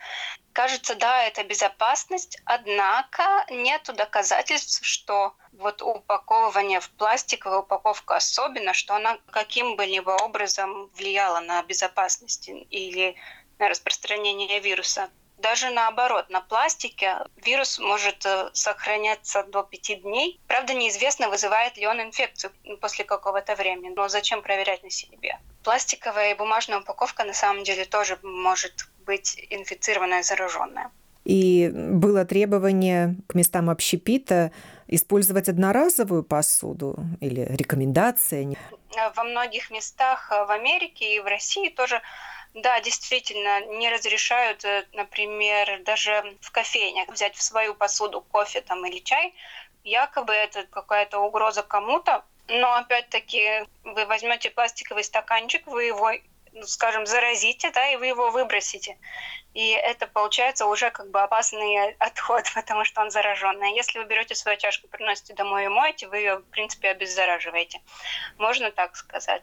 Кажется, 0.52 0.94
да, 0.94 1.22
это 1.24 1.44
безопасность, 1.44 2.38
однако 2.44 3.44
нет 3.50 3.88
доказательств, 3.94 4.84
что 4.84 5.34
вот 5.58 5.82
упаковывание 5.82 6.80
в 6.80 6.88
пластиковую 6.90 7.60
упаковку 7.60 8.14
особенно, 8.14 8.72
что 8.74 8.94
она 8.94 9.18
каким 9.30 9.76
бы 9.76 9.84
либо 9.84 10.10
образом 10.10 10.88
влияла 10.96 11.40
на 11.40 11.62
безопасность 11.62 12.48
или 12.48 13.16
на 13.58 13.68
распространение 13.68 14.60
вируса. 14.60 15.10
Даже 15.36 15.70
наоборот, 15.70 16.30
на 16.30 16.40
пластике 16.40 17.14
вирус 17.44 17.78
может 17.78 18.26
э, 18.26 18.50
сохраняться 18.52 19.44
до 19.44 19.62
пяти 19.62 19.94
дней. 19.94 20.40
Правда, 20.48 20.74
неизвестно, 20.74 21.28
вызывает 21.28 21.76
ли 21.76 21.86
он 21.86 22.00
инфекцию 22.00 22.52
после 22.80 23.04
какого-то 23.04 23.54
времени. 23.54 23.92
Но 23.94 24.08
зачем 24.08 24.42
проверять 24.42 24.82
на 24.82 24.90
себе? 24.90 25.38
Пластиковая 25.62 26.32
и 26.32 26.36
бумажная 26.36 26.80
упаковка 26.80 27.22
на 27.22 27.34
самом 27.34 27.62
деле 27.62 27.84
тоже 27.84 28.18
может 28.22 28.88
быть 29.06 29.38
инфицированная, 29.50 30.24
зараженная. 30.24 30.90
И 31.24 31.70
было 31.72 32.24
требование 32.24 33.14
к 33.28 33.34
местам 33.34 33.70
общепита 33.70 34.50
использовать 34.88 35.48
одноразовую 35.48 36.24
посуду 36.24 36.96
или 37.20 37.46
рекомендация? 37.50 38.56
Во 39.14 39.24
многих 39.24 39.70
местах 39.70 40.30
в 40.30 40.50
Америке 40.50 41.16
и 41.16 41.20
в 41.20 41.26
России 41.26 41.68
тоже 41.68 42.02
да, 42.54 42.80
действительно, 42.80 43.60
не 43.78 43.90
разрешают, 43.90 44.64
э, 44.64 44.86
например, 44.92 45.82
даже 45.84 46.36
в 46.40 46.50
кофейнях 46.50 47.08
взять 47.08 47.36
в 47.36 47.42
свою 47.42 47.74
посуду 47.74 48.20
кофе 48.20 48.60
там 48.62 48.84
или 48.86 48.98
чай. 48.98 49.34
Якобы 49.84 50.32
это 50.32 50.64
какая-то 50.64 51.20
угроза 51.20 51.62
кому-то. 51.62 52.24
Но 52.48 52.74
опять-таки 52.74 53.66
вы 53.84 54.06
возьмете 54.06 54.50
пластиковый 54.50 55.04
стаканчик, 55.04 55.66
вы 55.66 55.84
его 55.84 56.10
ну, 56.52 56.62
скажем, 56.62 57.06
заразите, 57.06 57.70
да, 57.70 57.90
и 57.90 57.96
вы 57.96 58.06
его 58.06 58.30
выбросите. 58.30 58.96
И 59.54 59.70
это 59.70 60.06
получается 60.06 60.66
уже 60.66 60.90
как 60.90 61.10
бы 61.10 61.20
опасный 61.20 61.92
отход, 61.98 62.44
потому 62.54 62.84
что 62.84 63.00
он 63.00 63.10
зараженный. 63.10 63.74
Если 63.74 63.98
вы 63.98 64.04
берете 64.04 64.34
свою 64.34 64.58
чашку, 64.58 64.88
приносите 64.88 65.34
домой 65.34 65.64
и 65.64 65.68
моете, 65.68 66.08
вы 66.08 66.18
ее, 66.18 66.36
в 66.36 66.50
принципе, 66.50 66.90
обеззараживаете. 66.90 67.80
Можно 68.38 68.70
так 68.70 68.96
сказать. 68.96 69.42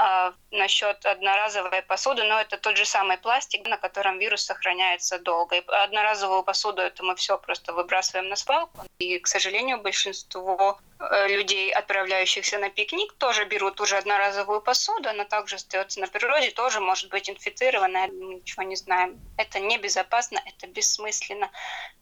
А, 0.00 0.32
насчет 0.52 1.04
одноразовой 1.06 1.82
посуды, 1.82 2.22
но 2.22 2.40
это 2.40 2.56
тот 2.56 2.76
же 2.76 2.84
самый 2.84 3.18
пластик, 3.18 3.66
на 3.66 3.76
котором 3.76 4.20
вирус 4.20 4.42
сохраняется 4.42 5.18
долго. 5.18 5.56
И 5.56 5.64
одноразовую 5.66 6.44
посуду 6.44 6.82
это 6.82 7.02
мы 7.02 7.16
все 7.16 7.36
просто 7.36 7.72
выбрасываем 7.72 8.28
на 8.28 8.36
свалку. 8.36 8.84
И, 8.98 9.18
к 9.18 9.26
сожалению, 9.26 9.80
большинство 9.80 10.78
э, 11.00 11.28
людей, 11.28 11.72
отправляющихся 11.72 12.58
на 12.58 12.70
пикник, 12.70 13.12
тоже 13.14 13.44
берут 13.46 13.80
уже 13.80 13.96
одноразовую 13.96 14.60
посуду, 14.60 15.08
она 15.08 15.24
также 15.24 15.56
остается 15.56 15.98
на 15.98 16.06
природе, 16.06 16.52
тоже 16.52 16.78
может 16.78 17.10
быть 17.10 17.28
инфицирована, 17.28 18.06
мы 18.06 18.34
ничего 18.36 18.62
не 18.62 18.76
знаем. 18.76 19.18
Это 19.38 19.60
небезопасно, 19.60 20.42
это 20.44 20.66
бессмысленно. 20.66 21.50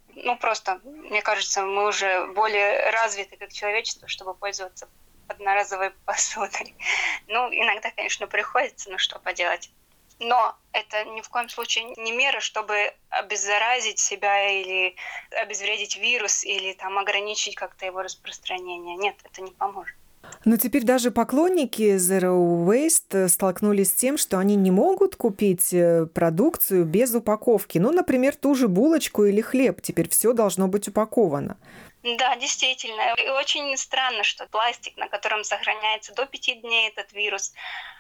Ну, 0.09 0.39
просто, 0.39 0.81
мне 0.85 1.21
кажется, 1.21 1.63
мы 1.63 1.87
уже 1.87 2.27
более 2.29 2.91
развиты 2.91 3.37
как 3.37 3.53
человечество, 3.53 4.09
чтобы 4.09 4.35
пользоваться 4.35 4.89
одноразовой 5.29 5.91
посудой. 6.07 6.75
Ну, 7.29 7.49
иногда, 7.53 7.91
конечно, 7.91 8.27
приходится, 8.27 8.91
но 8.91 8.97
что 8.97 9.19
поделать. 9.19 9.71
Но 10.19 10.57
это 10.73 11.05
ни 11.05 11.21
в 11.21 11.29
коем 11.29 11.51
случае 11.51 11.85
не 11.99 12.13
мера, 12.13 12.41
чтобы 12.41 12.95
обеззаразить 13.11 13.99
себя 13.99 14.49
или 14.49 14.97
обезвредить 15.43 15.97
вирус 15.97 16.43
или 16.43 16.73
там 16.73 16.97
ограничить 16.97 17.55
как-то 17.55 17.85
его 17.85 18.01
распространение. 18.01 18.97
Нет, 18.97 19.17
это 19.25 19.43
не 19.43 19.51
поможет. 19.51 19.95
Но 20.45 20.57
теперь 20.57 20.85
даже 20.85 21.11
поклонники 21.11 21.97
Zero 21.97 22.65
Waste 22.67 23.29
столкнулись 23.29 23.91
с 23.91 23.95
тем, 23.95 24.17
что 24.17 24.39
они 24.39 24.55
не 24.55 24.71
могут 24.71 25.17
купить 25.17 25.75
э, 25.75 26.07
продукцию 26.07 26.85
без 26.85 27.15
упаковки. 27.15 27.79
Ну, 27.79 27.91
например, 27.91 28.37
ту 28.37 28.55
же 28.55 28.69
булочку 28.69 29.25
или 29.25 29.41
хлеб. 29.41 29.83
Теперь 29.83 30.09
все 30.09 30.33
должно 30.33 30.69
быть 30.69 30.87
упаковано. 30.87 31.57
Да, 32.15 32.37
действительно. 32.37 33.15
И 33.15 33.29
очень 33.29 33.77
странно, 33.77 34.23
что 34.23 34.47
пластик, 34.47 34.97
на 34.97 35.09
котором 35.09 35.43
сохраняется 35.43 36.15
до 36.15 36.25
пяти 36.27 36.55
дней 36.55 36.89
этот 36.89 37.13
вирус, 37.13 37.53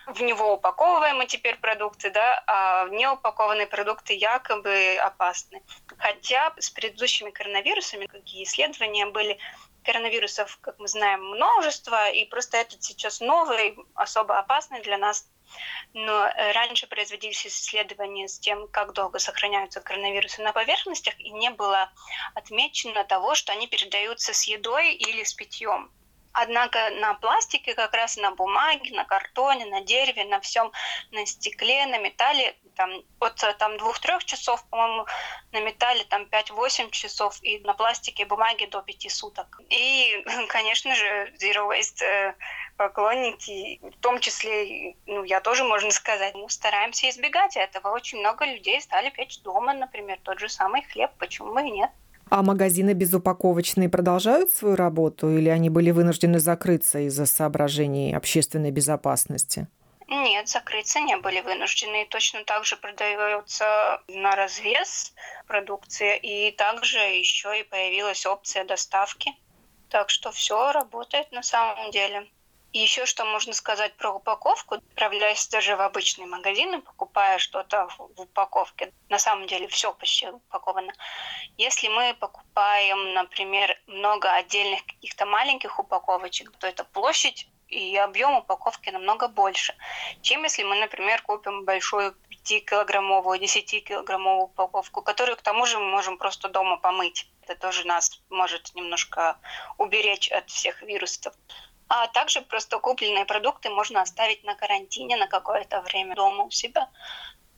в 0.06 0.22
него 0.22 0.54
упаковываем 0.54 1.16
мы 1.16 1.26
теперь 1.26 1.56
продукты, 1.56 2.10
да, 2.10 2.44
а 2.46 2.88
неупакованные 2.90 3.66
продукты 3.66 4.14
якобы 4.14 4.96
опасны. 4.98 5.60
Хотя 5.98 6.52
с 6.58 6.70
предыдущими 6.70 7.30
коронавирусами, 7.30 8.06
какие 8.06 8.44
исследования 8.44 9.06
были, 9.06 9.38
коронавирусов, 9.86 10.58
как 10.60 10.78
мы 10.78 10.88
знаем, 10.88 11.24
множество, 11.24 12.10
и 12.10 12.24
просто 12.26 12.58
этот 12.58 12.82
сейчас 12.82 13.20
новый, 13.20 13.78
особо 13.94 14.38
опасный 14.38 14.82
для 14.82 14.98
нас 14.98 15.26
но 15.94 16.26
э, 16.26 16.52
раньше 16.52 16.86
производились 16.86 17.46
исследования 17.46 18.28
с 18.28 18.38
тем, 18.38 18.68
как 18.68 18.92
долго 18.92 19.18
сохраняются 19.18 19.80
коронавирусы 19.80 20.42
на 20.42 20.52
поверхностях, 20.52 21.18
и 21.20 21.30
не 21.30 21.50
было 21.50 21.90
отмечено 22.34 23.04
того, 23.04 23.34
что 23.34 23.52
они 23.52 23.66
передаются 23.66 24.34
с 24.34 24.42
едой 24.44 24.94
или 24.94 25.22
с 25.22 25.34
питьем. 25.34 25.90
Однако 26.32 26.90
на 26.90 27.14
пластике, 27.14 27.74
как 27.74 27.94
раз 27.94 28.18
на 28.18 28.30
бумаге, 28.32 28.94
на 28.94 29.04
картоне, 29.04 29.64
на 29.66 29.80
дереве, 29.80 30.26
на 30.26 30.40
всем, 30.40 30.70
на 31.10 31.24
стекле, 31.24 31.86
на 31.86 31.98
металле, 31.98 32.56
там, 32.76 32.90
от 33.18 33.58
там, 33.58 33.78
двух-трех 33.78 34.24
часов, 34.24 34.64
по-моему, 34.70 35.06
на 35.52 35.60
металле 35.60 36.04
там 36.08 36.22
5-8 36.30 36.90
часов, 36.90 37.38
и 37.42 37.58
на 37.60 37.74
пластике 37.74 38.22
и 38.22 38.26
бумаге 38.26 38.66
до 38.68 38.82
5 38.82 39.10
суток. 39.10 39.60
И, 39.70 40.24
конечно 40.48 40.94
же, 40.94 41.32
Zero 41.40 41.68
Waste 41.68 42.04
э, 42.04 42.34
поклонники, 42.76 43.80
в 43.82 44.00
том 44.00 44.20
числе, 44.20 44.94
ну, 45.06 45.24
я 45.24 45.40
тоже, 45.40 45.64
можно 45.64 45.90
сказать, 45.90 46.34
мы 46.34 46.48
стараемся 46.50 47.08
избегать 47.08 47.56
этого. 47.56 47.88
Очень 47.88 48.20
много 48.20 48.44
людей 48.44 48.80
стали 48.80 49.10
печь 49.10 49.40
дома, 49.42 49.72
например, 49.72 50.18
тот 50.22 50.38
же 50.38 50.48
самый 50.48 50.82
хлеб, 50.82 51.10
почему 51.18 51.54
бы 51.54 51.62
и 51.62 51.70
нет. 51.70 51.90
А 52.28 52.42
магазины 52.42 52.92
безупаковочные 52.92 53.88
продолжают 53.88 54.50
свою 54.50 54.74
работу 54.74 55.30
или 55.30 55.48
они 55.48 55.70
были 55.70 55.92
вынуждены 55.92 56.40
закрыться 56.40 56.98
из-за 57.06 57.24
соображений 57.24 58.16
общественной 58.16 58.72
безопасности? 58.72 59.68
Нет, 60.08 60.48
закрыться 60.48 61.00
не 61.00 61.16
были 61.16 61.40
вынуждены. 61.40 62.06
Точно 62.06 62.44
так 62.44 62.64
же 62.64 62.76
продается 62.76 64.02
на 64.06 64.36
развес 64.36 65.12
продукция. 65.48 66.14
И 66.14 66.52
также 66.52 66.98
еще 66.98 67.58
и 67.58 67.64
появилась 67.64 68.24
опция 68.24 68.64
доставки. 68.64 69.32
Так 69.90 70.10
что 70.10 70.30
все 70.30 70.72
работает 70.72 71.32
на 71.32 71.42
самом 71.42 71.90
деле. 71.90 72.28
И 72.72 72.78
еще 72.78 73.06
что 73.06 73.24
можно 73.24 73.52
сказать 73.52 73.96
про 73.96 74.10
упаковку, 74.10 74.74
отправляясь 74.74 75.48
даже 75.48 75.76
в 75.76 75.80
обычный 75.80 76.26
магазин 76.26 76.74
и 76.74 76.82
покупая 76.82 77.38
что-то 77.38 77.88
в 77.88 78.20
упаковке, 78.20 78.92
на 79.08 79.18
самом 79.18 79.46
деле 79.46 79.66
все 79.68 79.94
почти 79.94 80.28
упаковано. 80.28 80.92
Если 81.56 81.88
мы 81.88 82.14
покупаем, 82.14 83.14
например, 83.14 83.80
много 83.86 84.30
отдельных 84.30 84.84
каких-то 84.84 85.24
маленьких 85.24 85.78
упаковочек, 85.78 86.50
то 86.58 86.66
это 86.66 86.84
площадь 86.84 87.48
и 87.68 87.96
объем 87.96 88.36
упаковки 88.36 88.90
намного 88.90 89.28
больше, 89.28 89.74
чем 90.22 90.44
если 90.44 90.62
мы, 90.62 90.76
например, 90.76 91.22
купим 91.22 91.64
большую 91.64 92.14
5-килограммовую, 92.30 93.40
10-килограммовую 93.40 94.44
упаковку, 94.44 95.02
которую 95.02 95.36
к 95.36 95.42
тому 95.42 95.66
же 95.66 95.78
мы 95.78 95.86
можем 95.86 96.18
просто 96.18 96.48
дома 96.48 96.76
помыть. 96.76 97.28
Это 97.42 97.54
тоже 97.56 97.86
нас 97.86 98.20
может 98.30 98.74
немножко 98.74 99.38
уберечь 99.78 100.30
от 100.30 100.48
всех 100.50 100.82
вирусов. 100.82 101.34
А 101.88 102.08
также 102.08 102.40
просто 102.40 102.78
купленные 102.78 103.24
продукты 103.24 103.70
можно 103.70 104.00
оставить 104.02 104.42
на 104.44 104.54
карантине 104.54 105.16
на 105.16 105.28
какое-то 105.28 105.80
время 105.82 106.16
дома 106.16 106.44
у 106.44 106.50
себя. 106.50 106.90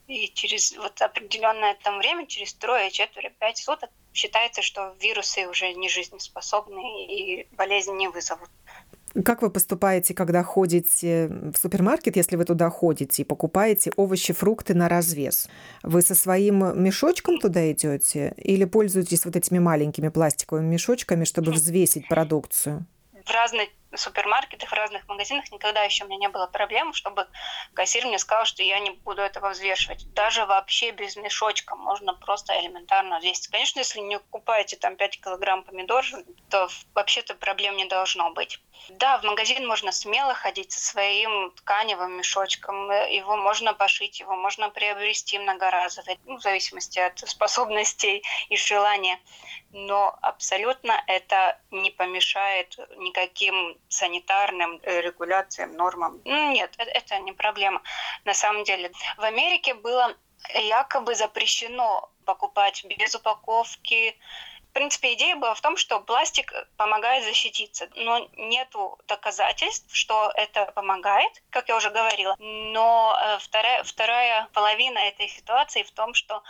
И 0.07 0.29
через 0.29 0.77
вот 0.77 1.01
определенное 1.03 1.75
там 1.83 1.99
время, 1.99 2.27
через 2.27 2.55
трое, 2.55 2.91
четверо, 2.91 3.31
пять 3.31 3.59
суток, 3.59 3.91
считается, 4.15 4.63
что 4.63 4.95
вирусы 5.01 5.47
уже 5.47 5.73
не 5.75 5.89
жизнеспособны 5.89 7.05
и 7.07 7.47
болезнь 7.53 7.95
не 7.95 8.09
вызовут. 8.09 8.51
Как 9.25 9.43
вы 9.43 9.51
поступаете, 9.51 10.15
когда 10.15 10.43
ходите 10.43 11.29
в 11.29 11.57
супермаркет, 11.57 12.17
если 12.17 12.37
вы 12.37 12.45
туда 12.45 12.71
ходите 12.71 13.23
и 13.23 13.25
покупаете 13.25 13.91
овощи, 13.97 14.33
фрукты 14.33 14.75
на 14.75 14.89
развес? 14.89 15.49
Вы 15.83 16.03
со 16.03 16.15
своим 16.15 16.83
мешочком 16.83 17.39
туда 17.39 17.71
идете 17.73 18.35
или 18.37 18.65
пользуетесь 18.65 19.25
вот 19.25 19.37
этими 19.37 19.59
маленькими 19.59 20.09
пластиковыми 20.09 20.67
мешочками, 20.67 21.25
чтобы 21.25 21.53
взвесить 21.53 22.09
продукцию? 22.09 22.87
В 23.25 23.31
разной 23.31 23.69
супермаркетах, 23.97 24.71
в 24.71 24.75
разных 24.75 25.07
магазинах 25.09 25.51
никогда 25.51 25.83
еще 25.83 26.05
у 26.05 26.09
меня 26.09 26.19
не 26.19 26.29
было 26.29 26.47
проблем, 26.47 26.93
чтобы 26.93 27.27
кассир 27.75 28.07
мне 28.07 28.19
сказал, 28.19 28.45
что 28.45 28.63
я 28.63 28.79
не 28.81 28.91
буду 28.91 29.23
этого 29.23 29.51
взвешивать. 29.51 30.13
Даже 30.15 30.45
вообще 30.47 30.91
без 30.91 31.17
мешочка 31.17 31.75
можно 31.77 32.15
просто 32.15 32.59
элементарно 32.61 33.19
взвесить. 33.19 33.49
Конечно, 33.49 33.79
если 33.79 34.01
не 34.01 34.19
покупаете 34.19 34.77
там 34.77 34.97
5 34.97 35.21
килограмм 35.21 35.63
помидор, 35.63 36.05
то 36.51 36.69
вообще-то 36.95 37.35
проблем 37.35 37.77
не 37.77 37.87
должно 37.87 38.31
быть. 38.31 38.61
Да, 38.91 39.19
в 39.19 39.25
магазин 39.25 39.67
можно 39.67 39.93
смело 39.93 40.35
ходить 40.35 40.73
со 40.73 40.81
своим 40.81 41.51
тканевым 41.57 42.13
мешочком. 42.13 42.91
Его 42.91 43.37
можно 43.37 43.75
пошить, 43.75 44.21
его 44.21 44.37
можно 44.37 44.71
приобрести 44.71 45.39
многоразовый, 45.39 46.19
ну, 46.25 46.37
в 46.37 46.43
зависимости 46.43 46.99
от 46.99 47.19
способностей 47.19 48.23
и 48.49 48.57
желания. 48.57 49.19
Но 49.71 50.17
абсолютно 50.23 51.03
это 51.07 51.61
не 51.71 51.91
помешает 51.91 52.79
никаким 52.97 53.78
санитарным 53.89 54.81
э, 54.83 55.01
регуляциям, 55.01 55.73
нормам. 55.77 56.21
Ну, 56.25 56.53
нет, 56.53 56.75
э, 56.79 56.85
это 56.85 57.19
не 57.21 57.33
проблема. 57.33 57.83
На 58.25 58.35
самом 58.35 58.65
деле, 58.65 58.93
в 59.17 59.23
Америке 59.23 59.75
было 59.75 60.15
якобы 60.55 61.15
запрещено 61.15 62.11
покупать 62.25 62.85
без 62.85 63.15
упаковки. 63.15 64.17
В 64.71 64.73
принципе, 64.73 65.15
идея 65.15 65.37
была 65.37 65.55
в 65.55 65.61
том, 65.61 65.77
что 65.77 66.01
пластик 66.01 66.53
помогает 66.77 67.25
защититься, 67.25 67.89
но 67.97 68.29
нету 68.37 68.99
доказательств, 69.09 69.95
что 69.95 70.31
это 70.35 70.67
помогает, 70.73 71.43
как 71.51 71.69
я 71.69 71.77
уже 71.77 71.91
говорила. 71.91 72.37
Но 72.39 73.19
э, 73.21 73.39
вторая, 73.39 73.83
вторая 73.83 74.49
половина 74.53 74.99
этой 74.99 75.29
ситуации 75.29 75.83
в 75.83 75.91
том, 75.91 76.15
что 76.15 76.43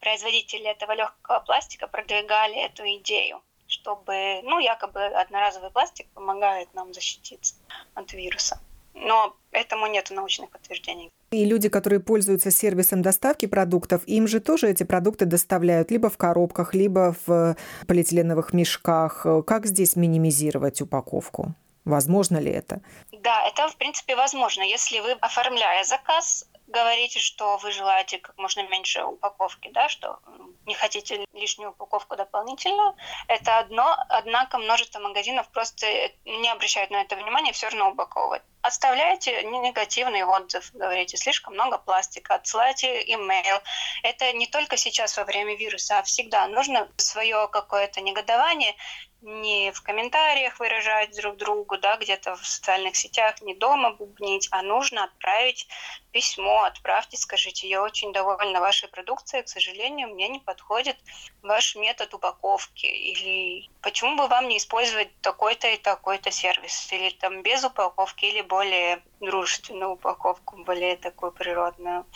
производители 0.00 0.66
этого 0.66 0.92
легкого 0.92 1.40
пластика 1.40 1.86
продвигали 1.86 2.56
эту 2.56 2.84
идею 2.96 3.42
чтобы, 3.70 4.40
ну, 4.42 4.58
якобы 4.58 5.04
одноразовый 5.06 5.70
пластик 5.70 6.06
помогает 6.14 6.68
нам 6.74 6.92
защититься 6.92 7.54
от 7.94 8.12
вируса. 8.12 8.60
Но 8.94 9.34
этому 9.52 9.86
нет 9.86 10.10
научных 10.10 10.50
подтверждений. 10.50 11.10
И 11.30 11.44
люди, 11.44 11.68
которые 11.68 12.00
пользуются 12.00 12.50
сервисом 12.50 13.02
доставки 13.02 13.46
продуктов, 13.46 14.02
им 14.06 14.26
же 14.26 14.40
тоже 14.40 14.68
эти 14.68 14.82
продукты 14.82 15.26
доставляют 15.26 15.92
либо 15.92 16.10
в 16.10 16.18
коробках, 16.18 16.74
либо 16.74 17.14
в 17.24 17.56
полиэтиленовых 17.86 18.52
мешках. 18.52 19.24
Как 19.46 19.66
здесь 19.66 19.94
минимизировать 19.94 20.82
упаковку? 20.82 21.54
Возможно 21.84 22.38
ли 22.38 22.50
это? 22.50 22.80
Да, 23.12 23.46
это 23.46 23.68
в 23.68 23.76
принципе 23.76 24.16
возможно. 24.16 24.62
Если 24.62 24.98
вы, 25.00 25.12
оформляя 25.12 25.84
заказ, 25.84 26.48
говорите, 26.70 27.18
что 27.18 27.56
вы 27.58 27.72
желаете 27.72 28.18
как 28.18 28.36
можно 28.38 28.66
меньше 28.68 29.04
упаковки, 29.04 29.68
да, 29.72 29.88
что 29.88 30.18
не 30.66 30.74
хотите 30.74 31.26
лишнюю 31.32 31.70
упаковку 31.70 32.16
дополнительную. 32.16 32.94
Это 33.28 33.58
одно, 33.58 33.96
однако 34.08 34.58
множество 34.58 35.00
магазинов 35.00 35.48
просто 35.48 35.86
не 36.24 36.48
обращают 36.48 36.90
на 36.90 37.02
это 37.02 37.16
внимания, 37.16 37.52
все 37.52 37.68
равно 37.68 37.90
упаковывают. 37.90 38.42
Оставляйте 38.62 39.42
негативный 39.42 40.22
отзыв, 40.22 40.70
говорите, 40.74 41.16
слишком 41.16 41.54
много 41.54 41.78
пластика, 41.78 42.34
отсылайте 42.34 43.02
имейл. 43.14 43.58
Это 44.02 44.32
не 44.32 44.46
только 44.46 44.76
сейчас 44.76 45.16
во 45.16 45.24
время 45.24 45.56
вируса, 45.56 45.98
а 45.98 46.02
всегда. 46.02 46.46
Нужно 46.46 46.88
свое 46.98 47.48
какое-то 47.48 48.00
негодование 48.02 48.76
не 49.22 49.70
в 49.72 49.82
комментариях 49.82 50.58
выражать 50.58 51.14
друг 51.16 51.36
другу, 51.36 51.76
да, 51.78 51.96
где-то 51.96 52.36
в 52.36 52.46
социальных 52.46 52.96
сетях, 52.96 53.40
не 53.42 53.54
дома 53.54 53.90
бубнить, 53.90 54.48
а 54.50 54.62
нужно 54.62 55.04
отправить 55.04 55.66
письмо, 56.10 56.59
отправьте, 56.64 57.16
скажите, 57.16 57.68
я 57.68 57.82
очень 57.82 58.12
довольна 58.12 58.60
вашей 58.60 58.88
продукцией, 58.88 59.44
к 59.44 59.48
сожалению, 59.48 60.08
мне 60.08 60.28
не 60.28 60.38
подходит 60.38 60.96
ваш 61.42 61.76
метод 61.76 62.14
упаковки, 62.14 62.86
или 62.86 63.68
почему 63.80 64.16
бы 64.16 64.28
вам 64.28 64.48
не 64.48 64.58
использовать 64.58 65.20
такой-то 65.20 65.68
и 65.68 65.76
такой-то 65.76 66.30
сервис, 66.30 66.92
или 66.92 67.10
там 67.10 67.42
без 67.42 67.64
упаковки, 67.64 68.24
или 68.24 68.42
более 68.42 69.02
дружественную 69.20 69.92
упаковку, 69.92 70.62
более 70.64 70.96
такую 70.96 71.32
природную. 71.32 72.06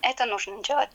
Это 0.00 0.26
нужно 0.26 0.62
делать. 0.62 0.90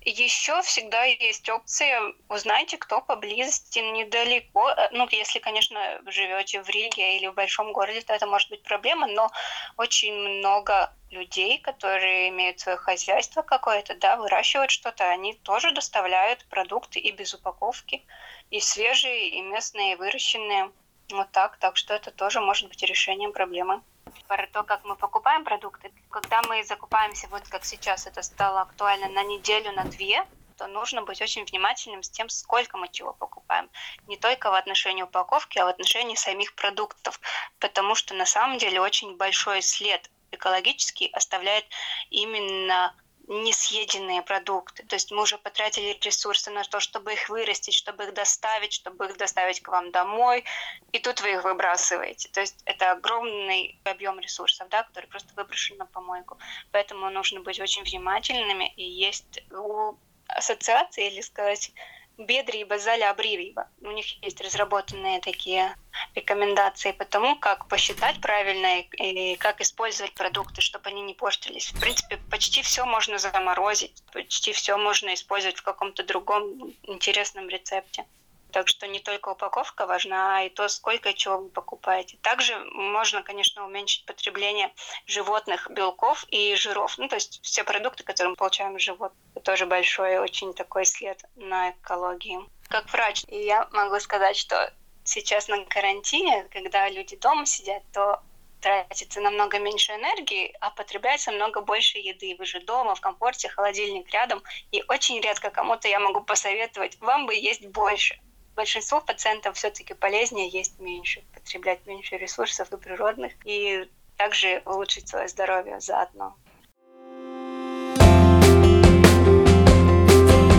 Еще 0.00 0.62
всегда 0.62 1.04
есть 1.04 1.48
опция, 1.48 2.00
узнайте, 2.28 2.78
кто 2.78 3.00
поблизости 3.00 3.80
недалеко. 3.80 4.74
Ну, 4.92 5.06
если, 5.10 5.38
конечно, 5.38 6.00
живете 6.06 6.62
в 6.62 6.68
Риге 6.68 7.16
или 7.16 7.26
в 7.26 7.34
большом 7.34 7.72
городе, 7.72 8.00
то 8.00 8.14
это 8.14 8.26
может 8.26 8.48
быть 8.48 8.62
проблема, 8.62 9.06
но 9.08 9.30
очень 9.76 10.14
много 10.14 10.96
людей, 11.10 11.58
которые 11.58 12.28
имеют 12.28 12.60
свое 12.60 12.76
хозяйство 12.76 13.42
какое-то, 13.42 13.94
да, 13.94 14.16
выращивают 14.16 14.70
что-то, 14.70 15.08
они 15.08 15.34
тоже 15.34 15.72
доставляют 15.72 16.44
продукты 16.46 16.98
и 16.98 17.12
без 17.12 17.34
упаковки, 17.34 18.04
и 18.50 18.60
свежие, 18.60 19.30
и 19.30 19.40
местные, 19.40 19.92
и 19.92 19.96
выращенные. 19.96 20.70
Вот 21.10 21.30
так, 21.32 21.56
так 21.56 21.76
что 21.76 21.94
это 21.94 22.10
тоже 22.10 22.40
может 22.40 22.68
быть 22.68 22.82
решением 22.82 23.32
проблемы 23.32 23.82
про 24.26 24.46
то, 24.46 24.62
как 24.62 24.84
мы 24.84 24.96
покупаем 24.96 25.44
продукты. 25.44 25.90
Когда 26.10 26.42
мы 26.42 26.62
закупаемся, 26.64 27.28
вот 27.28 27.48
как 27.48 27.64
сейчас 27.64 28.06
это 28.06 28.22
стало 28.22 28.62
актуально, 28.62 29.08
на 29.08 29.22
неделю, 29.22 29.72
на 29.72 29.84
две, 29.84 30.26
то 30.56 30.66
нужно 30.66 31.02
быть 31.02 31.22
очень 31.22 31.44
внимательным 31.44 32.02
с 32.02 32.10
тем, 32.10 32.28
сколько 32.28 32.76
мы 32.76 32.88
чего 32.88 33.12
покупаем. 33.12 33.70
Не 34.06 34.16
только 34.16 34.50
в 34.50 34.54
отношении 34.54 35.02
упаковки, 35.02 35.58
а 35.58 35.64
в 35.64 35.68
отношении 35.68 36.16
самих 36.16 36.54
продуктов. 36.54 37.20
Потому 37.60 37.94
что 37.94 38.14
на 38.14 38.26
самом 38.26 38.58
деле 38.58 38.80
очень 38.80 39.16
большой 39.16 39.62
след 39.62 40.10
экологический 40.32 41.10
оставляет 41.12 41.64
именно 42.10 42.94
несъеденные 43.28 44.22
продукты. 44.22 44.84
То 44.84 44.96
есть 44.96 45.10
мы 45.10 45.22
уже 45.22 45.36
потратили 45.36 45.98
ресурсы 46.00 46.50
на 46.50 46.64
то, 46.64 46.80
чтобы 46.80 47.12
их 47.12 47.28
вырастить, 47.28 47.74
чтобы 47.74 48.04
их 48.04 48.14
доставить, 48.14 48.72
чтобы 48.72 49.06
их 49.06 49.18
доставить 49.18 49.60
к 49.60 49.68
вам 49.68 49.90
домой, 49.90 50.44
и 50.92 50.98
тут 50.98 51.20
вы 51.20 51.32
их 51.32 51.44
выбрасываете. 51.44 52.30
То 52.30 52.40
есть 52.40 52.62
это 52.64 52.92
огромный 52.92 53.78
объем 53.84 54.18
ресурсов, 54.18 54.68
да, 54.70 54.82
который 54.82 55.06
просто 55.06 55.34
выброшен 55.34 55.76
на 55.76 55.84
помойку. 55.84 56.38
Поэтому 56.72 57.10
нужно 57.10 57.40
быть 57.40 57.60
очень 57.60 57.82
внимательными, 57.82 58.72
и 58.76 58.84
есть 58.84 59.42
у 59.52 59.96
ассоциации, 60.26 61.08
или 61.08 61.20
сказать, 61.20 61.72
бедрība, 62.18 62.78
заля 62.78 63.14
брīvība. 63.14 63.64
У 63.82 63.90
них 63.92 64.06
есть 64.22 64.40
разработанные 64.40 65.20
такие 65.20 65.74
рекомендации 66.14 66.92
по 66.92 67.04
тому, 67.04 67.36
как 67.36 67.68
посчитать 67.68 68.20
правильно 68.20 68.80
и 68.80 69.36
как 69.36 69.60
использовать 69.60 70.14
продукты, 70.14 70.60
чтобы 70.60 70.88
они 70.90 71.02
не 71.02 71.14
портились. 71.14 71.72
В 71.72 71.80
принципе, 71.80 72.18
почти 72.30 72.62
все 72.62 72.84
можно 72.84 73.18
заморозить, 73.18 74.02
почти 74.12 74.52
все 74.52 74.76
можно 74.76 75.14
использовать 75.14 75.58
в 75.58 75.62
каком-то 75.62 76.02
другом 76.02 76.74
интересном 76.82 77.48
рецепте. 77.48 78.04
Так 78.52 78.68
что 78.68 78.86
не 78.86 79.00
только 79.00 79.28
упаковка 79.30 79.86
важна, 79.86 80.38
а 80.38 80.42
и 80.42 80.48
то, 80.48 80.68
сколько 80.68 81.12
чего 81.12 81.38
вы 81.38 81.48
покупаете. 81.50 82.16
Также 82.22 82.58
можно, 82.72 83.22
конечно, 83.22 83.64
уменьшить 83.64 84.06
потребление 84.06 84.72
животных 85.06 85.70
белков 85.70 86.24
и 86.28 86.54
жиров. 86.54 86.96
Ну, 86.98 87.08
то 87.08 87.16
есть 87.16 87.40
все 87.42 87.62
продукты, 87.62 88.04
которые 88.04 88.30
мы 88.30 88.36
получаем 88.36 88.76
из 88.76 88.82
животных, 88.82 89.18
тоже 89.44 89.66
большой 89.66 90.18
очень 90.18 90.54
такой 90.54 90.86
след 90.86 91.22
на 91.36 91.70
экологии. 91.70 92.40
Как 92.68 92.90
врач, 92.92 93.24
я 93.28 93.68
могу 93.72 94.00
сказать, 94.00 94.36
что 94.36 94.72
сейчас 95.04 95.48
на 95.48 95.64
карантине, 95.64 96.48
когда 96.50 96.88
люди 96.88 97.16
дома 97.16 97.44
сидят, 97.44 97.82
то 97.92 98.22
тратится 98.60 99.20
намного 99.20 99.58
меньше 99.58 99.92
энергии, 99.92 100.54
а 100.60 100.70
потребляется 100.70 101.30
много 101.32 101.60
больше 101.60 101.98
еды. 101.98 102.34
Вы 102.38 102.46
же 102.46 102.60
дома, 102.60 102.94
в 102.94 103.00
комфорте, 103.00 103.48
холодильник 103.48 104.10
рядом. 104.10 104.42
И 104.72 104.82
очень 104.88 105.20
редко 105.20 105.50
кому-то 105.50 105.86
я 105.86 106.00
могу 106.00 106.22
посоветовать, 106.22 106.98
вам 107.00 107.26
бы 107.26 107.34
есть 107.34 107.66
больше 107.66 108.18
большинству 108.58 109.00
пациентов 109.00 109.56
все-таки 109.56 109.94
полезнее 109.94 110.48
есть 110.48 110.80
меньше, 110.80 111.22
потреблять 111.32 111.86
меньше 111.86 112.16
ресурсов 112.16 112.72
и 112.72 112.76
природных, 112.76 113.32
и 113.44 113.88
также 114.16 114.62
улучшить 114.66 115.08
свое 115.08 115.28
здоровье 115.28 115.78
заодно. 115.78 116.34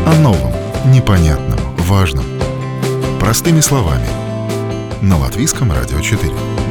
О 0.08 0.14
новом, 0.22 0.54
непонятном, 0.94 1.60
важном. 1.76 2.24
Простыми 3.20 3.60
словами. 3.60 4.08
На 5.04 5.18
Латвийском 5.18 5.70
радио 5.74 6.00
4. 6.00 6.70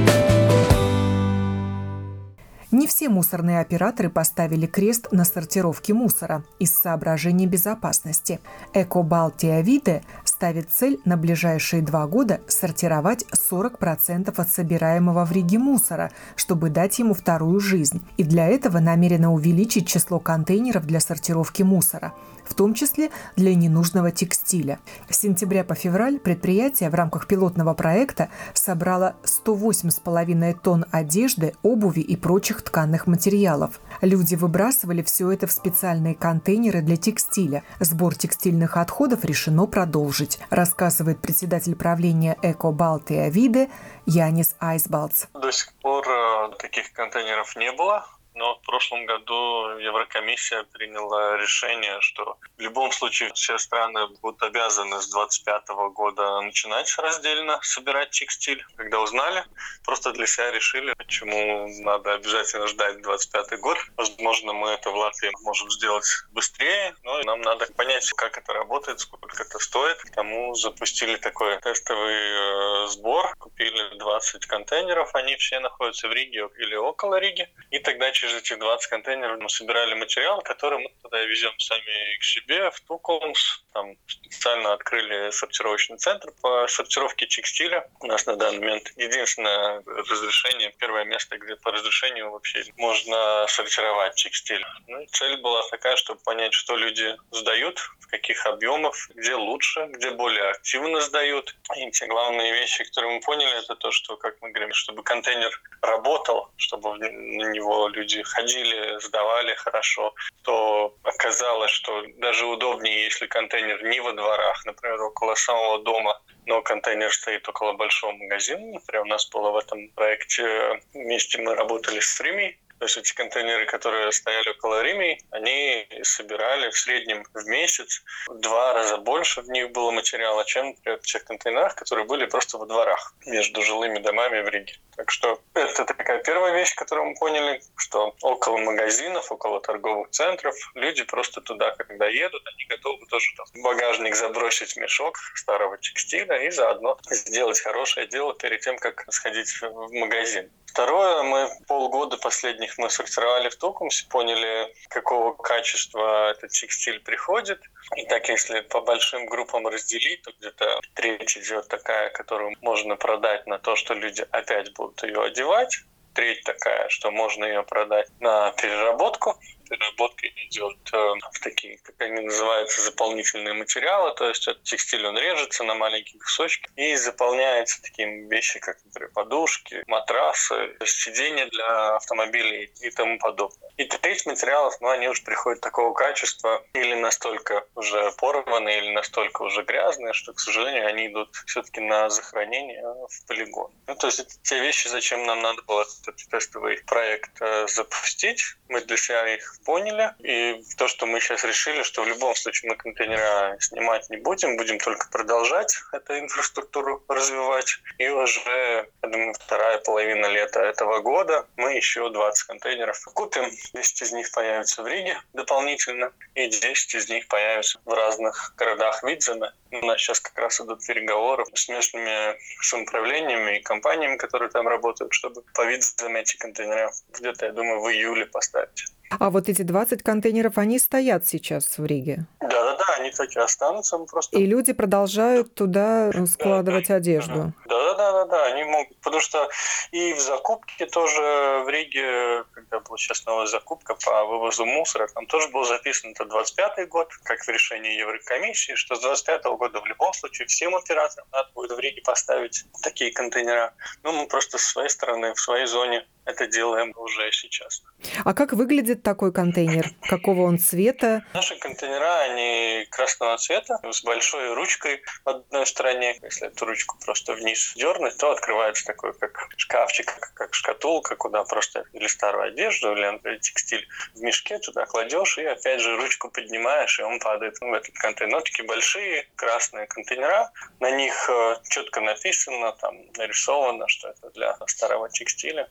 Не 2.71 2.87
все 2.87 3.09
мусорные 3.09 3.61
операторы 3.61 4.11
поставили 4.11 4.67
крест 4.67 5.09
на 5.11 5.25
сортировке 5.25 5.95
мусора 5.95 6.45
из 6.59 6.75
соображений 6.75 7.47
безопасности. 7.47 8.41
Эко 8.75 9.03
Балтия 9.03 9.63
Виде 9.63 10.03
ставит 10.39 10.71
цель 10.71 11.01
на 11.05 11.17
ближайшие 11.17 11.83
два 11.83 12.07
года 12.07 12.41
сортировать 12.47 13.25
40% 13.51 14.33
от 14.37 14.49
собираемого 14.49 15.25
в 15.25 15.33
Риге 15.33 15.59
мусора, 15.59 16.13
чтобы 16.37 16.71
дать 16.71 16.97
ему 17.01 17.13
вторую 17.13 17.59
жизнь. 17.59 18.07
И 18.19 18.23
для 18.23 18.47
этого 18.47 18.79
намерена 18.79 19.33
увеличить 19.33 19.89
число 19.89 20.21
контейнеров 20.21 20.87
для 20.87 21.01
сортировки 21.01 21.65
мусора 21.65 22.13
в 22.49 22.55
том 22.55 22.75
числе 22.75 23.11
для 23.37 23.55
ненужного 23.55 24.11
текстиля. 24.11 24.79
С 25.09 25.19
сентября 25.19 25.65
по 25.65 25.75
февраль 25.75 26.19
предприятие 26.19 26.91
в 26.91 26.95
рамках 26.95 27.27
пилотного 27.27 27.75
проекта 27.75 28.29
собрало 28.55 29.15
108,5 29.25 30.57
тонн 30.63 30.87
одежды, 30.91 31.55
обуви 31.63 32.01
и 32.01 32.17
прочих 32.17 32.63
тканных 32.63 33.07
материалов. 33.07 33.81
Люди 34.01 34.35
выбрасывали 34.35 35.03
все 35.03 35.31
это 35.31 35.47
в 35.47 35.53
специальные 35.53 36.15
контейнеры 36.15 36.81
для 36.81 36.97
текстиля. 36.97 37.63
Сбор 37.81 38.15
текстильных 38.15 38.77
отходов 38.77 39.25
решено 39.25 39.67
продолжить. 39.67 40.28
Уничтожить, 40.29 40.39
рассказывает 40.51 41.21
председатель 41.21 41.77
правления 41.77 42.37
Эко 42.43 42.71
Балтия 42.71 43.29
Виде 43.29 43.69
Янис 44.07 44.55
Айсбалц. 44.61 45.27
До 45.35 45.51
сих 45.51 45.73
пор 45.75 46.07
э, 46.09 46.51
таких 46.59 46.93
контейнеров 46.93 47.57
не 47.57 47.73
было 47.73 48.07
но 48.39 48.55
в 48.55 48.63
прошлом 48.63 49.05
году 49.05 49.79
Еврокомиссия 49.79 50.63
приняла 50.63 51.37
решение, 51.37 52.01
что 52.01 52.39
в 52.57 52.61
любом 52.61 52.93
случае 52.93 53.33
все 53.35 53.59
страны 53.59 54.07
будут 54.23 54.43
обязаны 54.43 55.03
с 55.03 55.11
2025 55.11 55.69
года 55.93 56.41
начинать 56.41 56.95
раздельно 56.99 57.59
собирать 57.63 58.11
текстиль. 58.11 58.65
Когда 58.77 59.01
узнали, 59.01 59.45
просто 59.85 60.13
для 60.13 60.27
себя 60.27 60.51
решили, 60.53 60.95
почему 60.95 61.69
надо 61.83 62.15
обязательно 62.15 62.67
ждать 62.69 63.03
25 63.03 63.61
год. 63.61 63.79
Возможно, 63.97 64.53
мы 64.53 64.71
это 64.71 64.91
в 64.91 64.97
Латвии 64.97 65.33
можем 65.43 65.71
сделать 65.71 66.07
быстрее, 66.33 66.95
но 67.03 67.21
нам 67.23 67.41
надо 67.41 67.67
понять, 67.75 68.11
как 68.13 68.39
это 68.39 68.53
работает, 68.53 69.01
сколько 69.01 69.43
это 69.43 69.59
стоит. 69.59 69.99
Тому 70.15 70.55
запустили 70.55 71.17
такой 71.17 71.59
тестовый 71.59 72.85
э, 72.85 72.87
сбор, 72.89 73.35
купили 73.39 73.99
20 73.99 74.47
контейнеров, 74.47 75.15
они 75.15 75.37
все 75.37 75.59
находятся 75.61 76.09
в 76.09 76.13
Риге 76.13 76.49
или 76.59 76.77
около 76.77 77.19
Риги. 77.19 77.49
И 77.71 77.79
тогда 77.81 78.13
через 78.13 78.28
через 78.29 78.43
эти 78.43 78.55
20 78.55 78.91
контейнеров 78.91 79.41
мы 79.41 79.49
собирали 79.49 79.95
материал, 79.95 80.41
который 80.43 80.79
мы 80.79 80.91
тогда 81.03 81.23
везем 81.25 81.53
сами 81.59 82.19
к 82.19 82.23
себе 82.23 82.71
в 82.71 82.81
Тукумс. 82.81 83.63
Там 83.73 83.97
специально 84.07 84.73
открыли 84.73 85.31
сортировочный 85.31 85.99
центр 85.99 86.33
по 86.43 86.67
сортировке 86.69 87.27
текстиля. 87.27 87.89
У 88.01 88.07
нас 88.07 88.27
на 88.27 88.37
данный 88.37 88.59
момент 88.59 88.93
единственное 88.97 89.83
разрешение, 89.87 90.73
первое 90.79 91.05
место, 91.05 91.39
где 91.39 91.57
по 91.57 91.71
разрешению 91.71 92.31
вообще 92.31 92.65
можно 92.77 93.47
сортировать 93.49 94.15
текстиль. 94.15 94.65
Ну, 94.87 95.07
цель 95.07 95.41
была 95.41 95.63
такая, 95.71 95.97
чтобы 95.97 96.21
понять, 96.21 96.53
что 96.53 96.77
люди 96.77 97.17
сдают, 97.31 97.79
в 98.01 98.09
каких 98.09 98.47
объемах, 98.47 98.95
где 99.15 99.35
лучше, 99.35 99.87
где 99.91 100.11
более 100.11 100.51
активно 100.51 101.01
сдают. 101.01 101.55
И 101.77 101.91
те 101.91 102.07
главные 102.07 102.53
вещи, 102.53 102.85
которые 102.85 103.15
мы 103.15 103.21
поняли, 103.21 103.59
это 103.59 103.75
то, 103.77 103.91
что, 103.91 104.17
как 104.17 104.37
мы 104.41 104.51
говорим, 104.51 104.73
чтобы 104.73 105.03
контейнер 105.03 105.61
работал, 105.83 106.51
чтобы 106.57 106.99
на 106.99 107.53
него 107.53 107.89
люди 107.89 108.18
ходили, 108.23 108.99
сдавали 109.01 109.55
хорошо, 109.55 110.15
то 110.43 110.95
оказалось, 111.03 111.71
что 111.71 112.05
даже 112.17 112.47
удобнее, 112.47 113.05
если 113.05 113.27
контейнер 113.27 113.83
не 113.85 114.01
во 114.01 114.13
дворах, 114.13 114.65
например, 114.65 115.01
около 115.03 115.35
самого 115.35 115.83
дома, 115.83 116.21
но 116.47 116.63
контейнер 116.63 117.13
стоит 117.13 117.49
около 117.49 117.75
большого 117.75 118.13
магазина. 118.13 118.73
Например, 118.73 119.03
у 119.03 119.09
нас 119.09 119.29
было 119.29 119.51
в 119.51 119.57
этом 119.57 119.89
проекте 119.91 120.81
вместе 120.95 121.39
мы 121.39 121.55
работали 121.55 122.01
с 122.01 122.21
Римей, 122.21 122.59
то 122.79 122.85
есть 122.85 122.97
эти 122.97 123.15
контейнеры, 123.15 123.67
которые 123.67 124.13
стояли 124.13 124.51
около 124.51 124.83
Риме, 124.83 125.19
они 125.31 125.87
собирали 126.03 126.71
в 126.71 126.79
среднем 126.79 127.25
в 127.35 127.47
месяц 127.47 128.03
два 128.29 128.73
раза 128.73 128.97
больше 128.97 129.43
в 129.43 129.49
них 129.49 129.73
было 129.73 129.91
материала, 129.91 130.45
чем 130.45 130.75
в 130.85 130.99
тех 131.01 131.25
контейнерах, 131.25 131.75
которые 131.75 132.07
были 132.07 132.27
просто 132.27 132.59
во 132.59 132.67
дворах 132.67 133.15
между 133.27 133.63
жилыми 133.63 133.99
домами 133.99 134.41
в 134.43 134.49
Риге. 134.49 134.75
Так 134.97 135.11
что 135.11 135.41
это 135.55 135.85
такая 135.85 136.23
первая 136.23 136.55
вещь, 136.55 136.75
которую 136.75 137.11
мы 137.11 137.15
поняли, 137.15 137.61
что 137.77 138.15
около 138.21 138.59
магазинов, 138.59 139.31
около 139.31 139.61
торговых 139.61 140.11
центров 140.11 140.55
люди 140.75 141.05
просто 141.05 141.41
туда, 141.41 141.71
когда 141.71 142.09
едут, 142.09 142.43
они 142.47 142.65
готовы 142.67 143.07
тоже 143.07 143.27
там, 143.37 143.47
в 143.55 143.63
багажник 143.63 144.15
забросить 144.17 144.77
мешок 144.77 145.19
старого 145.35 145.79
текстиля 145.79 146.43
и 146.45 146.51
заодно 146.51 146.99
сделать 147.11 147.61
хорошее 147.61 148.07
дело 148.09 148.35
перед 148.35 148.61
тем, 148.61 148.79
как 148.79 149.05
сходить 149.11 149.51
в 149.61 149.93
магазин. 149.93 150.51
Второе, 150.67 151.23
мы 151.23 151.51
полгода 151.67 152.17
последних 152.17 152.68
мы 152.77 152.91
сортировали 152.91 153.49
в 153.49 153.57
Токумсе, 153.57 154.07
поняли, 154.09 154.75
какого 154.89 155.33
качества 155.35 156.31
этот 156.31 156.51
текстиль 156.51 157.01
приходит. 157.01 157.61
И 157.97 158.05
так, 158.07 158.29
если 158.29 158.61
по 158.61 158.81
большим 158.81 159.27
группам 159.27 159.67
разделить, 159.67 160.23
то 160.23 160.33
где-то 160.39 160.81
треть 160.95 161.37
идет 161.39 161.69
такая, 161.69 162.11
которую 162.11 162.55
можно 162.61 162.97
продать 162.97 163.47
на 163.47 163.59
то, 163.59 163.77
что 163.77 163.95
люди 163.95 164.27
опять 164.31 164.73
будут 164.75 165.03
ее 165.03 165.23
одевать. 165.23 165.79
Треть 166.15 166.43
такая, 166.43 166.89
что 166.89 167.11
можно 167.11 167.45
ее 167.45 167.63
продать 167.63 168.09
на 168.19 168.51
переработку 168.53 169.39
переработка 169.69 170.27
идет 170.47 170.79
э, 170.93 170.97
в 170.97 171.41
такие, 171.41 171.79
как 171.79 172.01
они 172.01 172.23
называются, 172.23 172.81
заполнительные 172.81 173.55
материалы, 173.55 174.15
то 174.15 174.29
есть 174.29 174.47
этот 174.49 174.63
текстиль, 174.63 175.07
он 175.07 175.19
режется 175.19 175.65
на 175.65 175.75
маленькие 175.75 176.21
кусочки 176.21 176.71
и 176.77 176.97
заполняется 176.97 177.81
такими 177.83 178.29
вещи, 178.29 178.59
как, 178.59 178.79
например, 178.85 179.11
подушки, 179.13 179.83
матрасы, 179.87 180.77
сиденья 180.85 181.47
для 181.47 181.97
автомобилей 181.97 182.73
и 182.81 182.91
тому 182.91 183.19
подобное. 183.19 183.71
И 183.77 183.85
треть 183.85 184.27
материалов, 184.27 184.75
ну, 184.81 184.89
они 184.89 185.09
уже 185.09 185.23
приходят 185.23 185.61
такого 185.61 185.93
качества 185.95 186.65
или 186.73 186.95
настолько 186.95 187.65
уже 187.75 188.13
порванные, 188.19 188.79
или 188.79 188.91
настолько 188.91 189.43
уже 189.43 189.63
грязные, 189.63 190.13
что, 190.13 190.33
к 190.33 190.41
сожалению, 190.41 190.87
они 190.87 191.09
идут 191.09 191.31
все-таки 191.47 191.81
на 191.81 192.09
захоронение 192.11 192.83
в 192.83 193.27
полигон. 193.27 193.71
Ну, 193.87 193.95
то 193.95 194.07
есть 194.07 194.21
это 194.21 194.31
те 194.43 194.61
вещи, 194.61 194.89
зачем 194.89 195.25
нам 195.27 195.41
надо 195.43 195.63
было 195.63 195.83
этот 195.83 196.17
тестовый 196.29 196.79
проект 196.87 197.31
э, 197.41 197.67
запустить. 197.69 198.43
Мы 198.69 198.81
для 198.81 198.97
себя 198.97 199.35
их 199.35 199.58
поняли. 199.65 200.15
И 200.21 200.63
то, 200.77 200.89
что 200.89 201.07
мы 201.07 201.21
сейчас 201.21 201.45
решили, 201.45 201.83
что 201.83 202.03
в 202.03 202.09
любом 202.09 202.35
случае 202.35 202.71
мы 202.71 202.77
контейнера 202.77 203.57
снимать 203.61 204.09
не 204.11 204.17
будем, 204.17 204.57
будем 204.57 204.79
только 204.79 205.09
продолжать 205.11 205.77
эту 205.93 206.19
инфраструктуру 206.19 207.05
развивать. 207.09 207.79
И 207.99 208.09
уже, 208.09 208.89
я 209.03 209.09
думаю, 209.09 209.35
вторая 209.35 209.79
половина 209.79 210.27
лета 210.27 210.61
этого 210.61 211.01
года 211.01 211.47
мы 211.57 211.75
еще 211.75 212.11
20 212.11 212.47
контейнеров 212.47 213.05
купим. 213.15 213.51
10 213.75 214.03
из 214.03 214.13
них 214.13 214.31
появятся 214.33 214.83
в 214.83 214.87
Риге 214.87 215.19
дополнительно, 215.33 216.13
и 216.35 216.49
10 216.49 216.95
из 216.95 217.09
них 217.09 217.29
появятся 217.29 217.81
в 217.85 217.93
разных 217.93 218.55
городах 218.57 219.03
Видзена. 219.03 219.55
У 219.71 219.85
нас 219.85 220.01
сейчас 220.01 220.21
как 220.21 220.37
раз 220.39 220.61
идут 220.61 220.87
переговоры 220.87 221.45
с 221.55 221.69
местными 221.69 222.39
самоуправлениями 222.63 223.59
и 223.59 223.63
компаниями, 223.63 224.17
которые 224.17 224.51
там 224.51 224.67
работают, 224.67 225.13
чтобы 225.13 225.43
по 225.55 225.65
Видзену 225.65 226.19
эти 226.19 226.37
контейнера 226.37 226.91
где-то, 227.13 227.47
я 227.47 227.53
думаю, 227.53 227.81
в 227.81 227.89
июле 227.91 228.27
поставить. 228.27 228.85
А 229.11 229.31
вот 229.31 229.49
эти 229.49 229.63
20 229.63 230.03
контейнеров, 230.03 230.59
они 230.59 230.79
стоят 230.79 231.27
сейчас 231.27 231.79
в 231.79 231.85
Риге? 231.85 232.27
Да-да-да, 232.41 232.85
они 232.99 233.11
так 233.11 233.35
и 233.35 233.39
останутся. 233.39 233.99
Просто... 233.99 234.39
И 234.39 234.47
люди 234.47 234.73
продолжают 234.73 235.55
туда 235.55 236.13
складывать 236.27 236.89
да, 236.89 236.95
одежду? 236.97 237.53
Да-да-да, 237.67 238.47
они 238.47 238.65
могут, 238.65 238.97
потому 238.99 239.21
что 239.21 239.49
и 239.91 240.13
в 240.13 240.21
закупке 240.21 240.87
тоже 240.87 241.21
в 241.65 241.69
Риге, 241.69 242.45
когда 242.53 242.81
была 242.81 242.97
сейчас 242.99 243.25
новая 243.27 243.47
закупка 243.47 243.95
по 243.95 244.25
вывозу 244.25 244.65
мусора, 244.65 245.09
там 245.09 245.27
тоже 245.27 245.49
был 245.49 245.65
записан 245.65 246.13
это 246.13 246.25
25 246.25 246.89
год, 246.89 247.09
как 247.25 247.41
в 247.41 247.49
решении 247.49 247.99
Еврокомиссии, 247.99 248.75
что 248.75 248.95
с 248.95 249.01
25 249.01 249.45
года 249.57 249.81
в 249.81 249.87
любом 249.87 250.13
случае 250.13 250.47
всем 250.47 250.75
операторам 250.75 251.27
надо 251.33 251.51
будет 251.55 251.73
в 251.73 251.79
Риге 251.79 252.03
поставить 252.03 252.65
такие 252.83 253.13
контейнера. 253.13 253.75
Ну, 254.03 254.13
мы 254.13 254.27
просто 254.27 254.59
с 254.59 254.63
своей 254.63 254.89
стороны, 254.89 255.35
в 255.35 255.41
своей 255.41 255.67
зоне 255.67 256.07
это 256.25 256.47
делаем 256.47 256.93
уже 256.97 257.33
сейчас. 257.33 257.83
А 258.25 258.35
как 258.35 258.53
выглядит 258.53 258.98
такой 259.03 259.33
контейнер? 259.33 259.91
Какого 260.09 260.43
он 260.43 260.59
цвета? 260.59 261.25
Наши 261.35 261.57
контейнера, 261.59 262.21
они 262.21 262.87
красного 262.91 263.37
цвета, 263.39 263.81
с 263.91 264.03
большой 264.03 264.55
ручкой 264.55 265.03
в 265.25 265.29
одной 265.29 265.67
стороне. 265.67 266.19
Если 266.23 266.49
эту 266.49 266.67
ручку 266.67 266.97
просто 267.05 267.35
вниз 267.35 267.73
дернуть, 267.77 268.17
то 268.17 268.31
открывается 268.31 268.85
такой, 268.85 269.13
как 269.15 269.49
шкафчик, 269.57 270.13
как, 270.35 270.55
шкатулка, 270.55 271.17
куда 271.17 271.45
просто 271.45 271.85
или 271.93 272.07
старую 272.07 272.49
одежду, 272.49 272.93
или 272.93 273.39
текстиль 273.39 273.87
в 274.15 274.21
мешке 274.21 274.59
туда 274.59 274.87
кладешь, 274.87 275.39
и 275.39 275.45
опять 275.45 275.81
же 275.81 275.97
ручку 275.97 276.31
поднимаешь, 276.31 276.99
и 276.99 277.03
он 277.03 277.19
падает 277.19 277.59
в 277.61 277.73
этот 277.73 277.95
контейнер. 277.95 278.35
Но 278.35 278.41
такие 278.41 278.67
большие 278.67 279.27
красные 279.37 279.87
контейнера, 279.87 280.51
на 280.81 280.91
них 280.91 281.29
э, 281.31 281.57
четко 281.69 282.01
написано, 282.01 282.73
там 282.73 282.97
нарисовано, 283.17 283.89
что 283.89 284.09
это 284.09 284.31
для 284.31 284.57
старого 284.67 285.09
текстиля. 285.09 285.69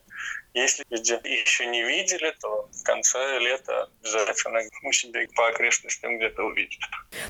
Если 0.62 0.84
еще 0.90 1.66
не 1.66 1.82
видели, 1.82 2.34
то 2.40 2.68
в 2.72 2.82
конце 2.82 3.38
лета 3.38 3.88
обязательно 4.02 4.60
у 4.82 4.92
себя 4.92 5.20
по 5.34 5.48
окрестностям 5.48 6.18
где-то 6.18 6.42
увидят. 6.42 6.80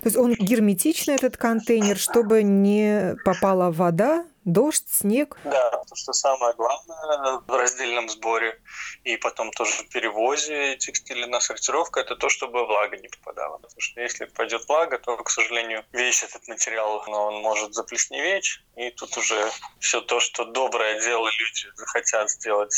То 0.00 0.06
есть 0.06 0.16
он 0.16 0.34
герметичный, 0.34 1.14
этот 1.14 1.36
контейнер, 1.36 1.96
чтобы 1.96 2.42
не 2.42 3.16
попала 3.24 3.70
вода 3.70 4.24
Дождь, 4.48 4.88
снег? 4.88 5.36
Да, 5.44 5.70
то, 5.70 5.94
что 5.94 6.14
самое 6.14 6.54
главное 6.54 7.42
в 7.46 7.54
раздельном 7.54 8.08
сборе 8.08 8.58
и 9.04 9.18
потом 9.18 9.50
тоже 9.50 9.72
в 9.82 9.88
перевозе 9.90 10.76
текстиля 10.76 11.26
на 11.26 11.38
сортировку, 11.38 12.00
это 12.00 12.16
то, 12.16 12.30
чтобы 12.30 12.66
влага 12.66 12.96
не 12.96 13.08
попадала. 13.08 13.58
Потому 13.58 13.78
что 13.78 14.00
если 14.00 14.24
пойдет 14.24 14.66
влага, 14.66 14.98
то, 14.98 15.18
к 15.18 15.28
сожалению, 15.28 15.84
весь 15.92 16.22
этот 16.22 16.48
материал, 16.48 17.04
ну, 17.06 17.12
он 17.12 17.42
может 17.42 17.74
заплесневеть, 17.74 18.60
и 18.76 18.90
тут 18.90 19.18
уже 19.18 19.50
все 19.80 20.00
то, 20.00 20.18
что 20.18 20.46
доброе 20.46 20.98
дело 20.98 21.26
люди 21.26 21.66
захотят 21.76 22.30
сделать, 22.30 22.74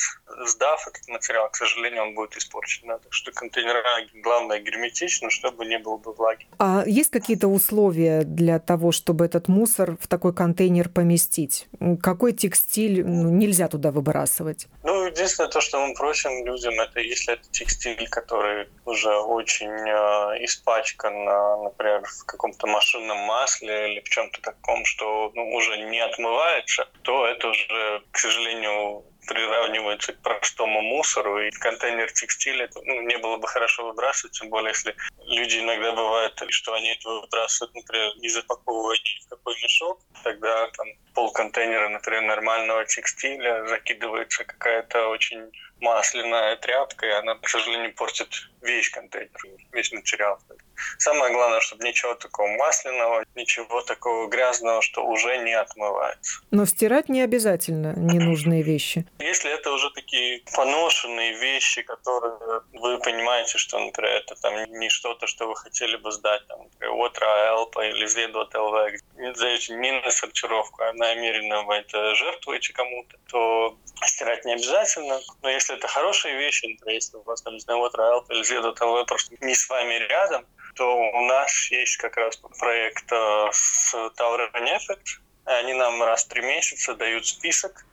сдав 0.46 0.84
этот 0.88 1.06
материал, 1.06 1.48
к 1.50 1.56
сожалению, 1.56 2.02
он 2.02 2.14
будет 2.16 2.36
испорчен. 2.36 2.88
Да? 2.88 2.98
Так 2.98 3.12
что 3.12 3.30
контейнера, 3.30 3.84
главное, 4.24 4.58
герметично, 4.58 5.30
чтобы 5.30 5.66
не 5.66 5.78
было 5.78 5.98
бы 5.98 6.12
влаги. 6.14 6.48
А 6.58 6.82
есть 6.84 7.10
какие-то 7.10 7.46
условия 7.46 8.22
для 8.22 8.58
того, 8.58 8.90
чтобы 8.90 9.24
этот 9.24 9.46
мусор 9.46 9.96
в 10.00 10.08
такой 10.08 10.34
контейнер 10.34 10.88
поместить? 10.88 11.59
Какой 12.02 12.32
текстиль 12.32 13.04
ну, 13.04 13.30
нельзя 13.30 13.68
туда 13.68 13.90
выбрасывать? 13.90 14.66
Ну, 14.82 15.06
единственное, 15.06 15.50
то, 15.50 15.60
что 15.60 15.86
мы 15.86 15.94
просим 15.94 16.44
людям, 16.44 16.74
это 16.80 17.00
если 17.00 17.34
это 17.34 17.48
текстиль, 17.50 18.08
который 18.08 18.68
уже 18.84 19.10
очень 19.10 19.70
э, 19.70 20.44
испачкан, 20.44 21.14
э, 21.14 21.62
например, 21.64 22.02
в 22.04 22.24
каком-то 22.26 22.66
машинном 22.66 23.18
масле 23.18 23.92
или 23.92 24.00
в 24.00 24.08
чем-то 24.08 24.40
таком, 24.42 24.84
что 24.84 25.32
ну, 25.34 25.50
уже 25.54 25.76
не 25.84 26.00
отмывается, 26.00 26.88
то 27.02 27.26
это 27.26 27.48
уже, 27.48 28.02
к 28.10 28.18
сожалению, 28.18 29.04
приравнивается 29.26 30.12
к 30.12 30.20
простому 30.22 30.80
мусору, 30.82 31.40
и 31.40 31.50
контейнер 31.50 32.10
текстиля 32.12 32.68
ну, 32.84 33.02
не 33.02 33.18
было 33.18 33.36
бы 33.36 33.46
хорошо 33.48 33.86
выбрасывать, 33.86 34.38
тем 34.38 34.48
более, 34.50 34.70
если 34.70 34.94
люди 35.26 35.58
иногда 35.58 35.92
бывают, 35.92 36.42
что 36.50 36.74
они 36.74 36.90
это 36.90 37.08
выбрасывают, 37.08 37.74
например, 37.74 38.12
не 38.16 38.28
запаковывая 38.28 38.98
в 39.26 39.28
какой 39.28 39.54
мешок, 39.62 40.00
тогда 40.22 40.68
там 40.68 40.86
пол 41.14 41.32
контейнера, 41.32 41.88
например, 41.88 42.22
нормального 42.22 42.84
текстиля 42.84 43.66
закидывается 43.66 44.44
какая-то 44.44 45.08
очень 45.08 45.50
масляная 45.80 46.56
тряпка, 46.56 47.06
и 47.06 47.10
она, 47.10 47.34
к 47.36 47.48
сожалению, 47.48 47.94
портит 47.94 48.28
весь 48.62 48.90
контейнер, 48.90 49.30
весь 49.72 49.92
материал. 49.92 50.38
Самое 50.98 51.32
главное, 51.32 51.60
чтобы 51.60 51.86
ничего 51.86 52.14
такого 52.14 52.48
масляного, 52.56 53.24
ничего 53.34 53.82
такого 53.82 54.28
грязного, 54.28 54.80
что 54.80 55.04
уже 55.04 55.36
не 55.38 55.52
отмывается. 55.52 56.40
Но 56.50 56.64
стирать 56.64 57.08
не 57.08 57.20
обязательно 57.20 57.94
ненужные 57.96 58.62
вещи. 58.62 59.04
Если 59.18 59.52
это 59.52 59.72
уже 59.72 59.90
такие 59.90 60.42
поношенные 60.54 61.38
вещи, 61.38 61.82
которые 61.82 62.62
вы 62.72 62.98
понимаете, 62.98 63.58
что, 63.58 63.78
например, 63.78 64.12
это 64.12 64.34
там 64.36 64.54
не 64.72 64.88
что-то, 64.88 65.26
что 65.26 65.48
вы 65.48 65.56
хотели 65.56 65.96
бы 65.96 66.12
сдать, 66.12 66.46
там, 66.46 66.62
например, 66.62 66.94
Отра 66.96 67.48
Элпа 67.48 67.84
или 67.86 68.06
Зведот 68.06 68.54
ЛВ, 68.54 68.92
не 69.16 69.92
на 69.92 70.10
сортировку, 70.10 70.82
а 70.82 70.92
намеренно 70.94 71.62
вы 71.62 71.74
это 71.76 72.14
жертвуете 72.14 72.72
кому-то, 72.72 73.16
то 73.28 73.76
стирать 74.06 74.44
не 74.44 74.54
обязательно. 74.54 75.20
Но 75.42 75.50
если 75.50 75.69
это 75.72 75.88
хорошие 75.88 76.36
вещи, 76.36 76.66
например, 76.66 76.94
если 76.94 77.16
у 77.16 77.22
вас 77.22 77.42
там, 77.42 77.54
не 77.54 77.60
знаю, 77.60 77.82
Отра 77.82 78.04
Элпа 78.04 78.32
или 78.32 78.42
Зведот 78.42 78.80
ЛВ 78.80 79.06
просто 79.06 79.34
не 79.40 79.54
с 79.54 79.68
вами 79.68 79.94
рядом, 79.94 80.46
то 80.74 80.96
у 80.96 81.24
нас 81.26 81.70
есть 81.70 81.96
как 81.96 82.16
раз 82.16 82.36
проект 82.58 83.10
э, 83.10 83.48
с 83.52 83.94
Tower 84.18 84.50
Effect. 84.54 85.20
Они 85.44 85.72
нам 85.74 86.02
раз 86.02 86.24
в 86.24 86.28
три 86.28 86.42
месяца 86.42 86.94
дают 86.94 87.26
список, 87.26 87.84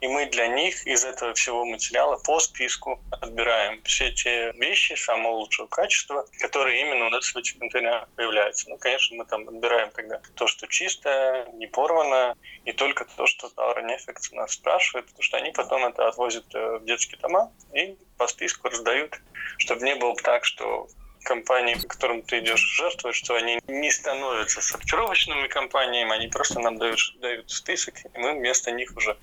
и 0.00 0.08
мы 0.08 0.26
для 0.26 0.48
них 0.48 0.86
из 0.86 1.04
этого 1.04 1.34
всего 1.34 1.64
материала 1.64 2.18
по 2.18 2.38
списку 2.40 3.00
отбираем 3.10 3.82
все 3.84 4.10
те 4.10 4.52
вещи 4.52 4.94
самого 4.94 5.36
лучшего 5.36 5.66
качества, 5.66 6.26
которые 6.40 6.80
именно 6.82 7.06
у 7.06 7.10
нас 7.10 7.26
в 7.26 7.36
этих 7.36 7.58
контейнерах 7.58 8.08
появляются. 8.16 8.68
Ну, 8.68 8.76
конечно, 8.78 9.16
мы 9.16 9.24
там 9.24 9.48
отбираем 9.48 9.90
тогда 9.90 10.20
то, 10.34 10.46
что 10.46 10.66
чистое, 10.66 11.46
не 11.52 11.66
порвано, 11.66 12.34
и 12.64 12.72
только 12.72 13.04
то, 13.16 13.26
что 13.26 13.48
Tower 13.48 13.84
Effect 13.84 14.32
нас 14.32 14.52
спрашивает, 14.52 15.06
потому 15.06 15.22
что 15.22 15.36
они 15.36 15.52
потом 15.52 15.84
это 15.84 16.08
отвозят 16.08 16.46
э, 16.54 16.78
в 16.78 16.84
детские 16.84 17.18
дома 17.20 17.52
и 17.72 17.96
по 18.18 18.26
списку 18.26 18.68
раздают, 18.68 19.20
чтобы 19.58 19.84
не 19.84 19.94
было 19.94 20.14
так, 20.16 20.44
что 20.44 20.88
компании, 21.26 21.74
которым 21.74 22.22
ты 22.22 22.38
идешь 22.38 22.60
жертвовать, 22.60 23.16
что 23.16 23.34
они 23.34 23.58
не 23.68 23.90
становятся 23.90 24.60
сортировочными 24.60 25.48
компаниями, 25.48 26.12
они 26.14 26.28
просто 26.28 26.60
нам 26.60 26.78
дают, 26.78 26.98
дают 27.20 27.50
список, 27.50 27.94
и 28.04 28.18
мы 28.18 28.32
вместо 28.34 28.70
них 28.70 28.96
уже 28.96 29.16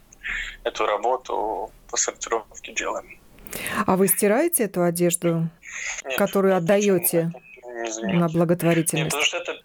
эту 0.64 0.86
работу 0.86 1.72
по 1.90 1.98
сортировке 1.98 2.74
делаем. 2.74 3.20
А 3.86 3.96
вы 3.96 4.08
стираете 4.08 4.64
эту 4.64 4.84
одежду, 4.84 5.50
Нет, 6.06 6.18
которую 6.18 6.56
отдаете 6.58 7.32
на 8.02 8.28
благотворительность? 8.28 8.94
Нет, 8.94 9.06
потому 9.06 9.24
что 9.24 9.38
это 9.38 9.62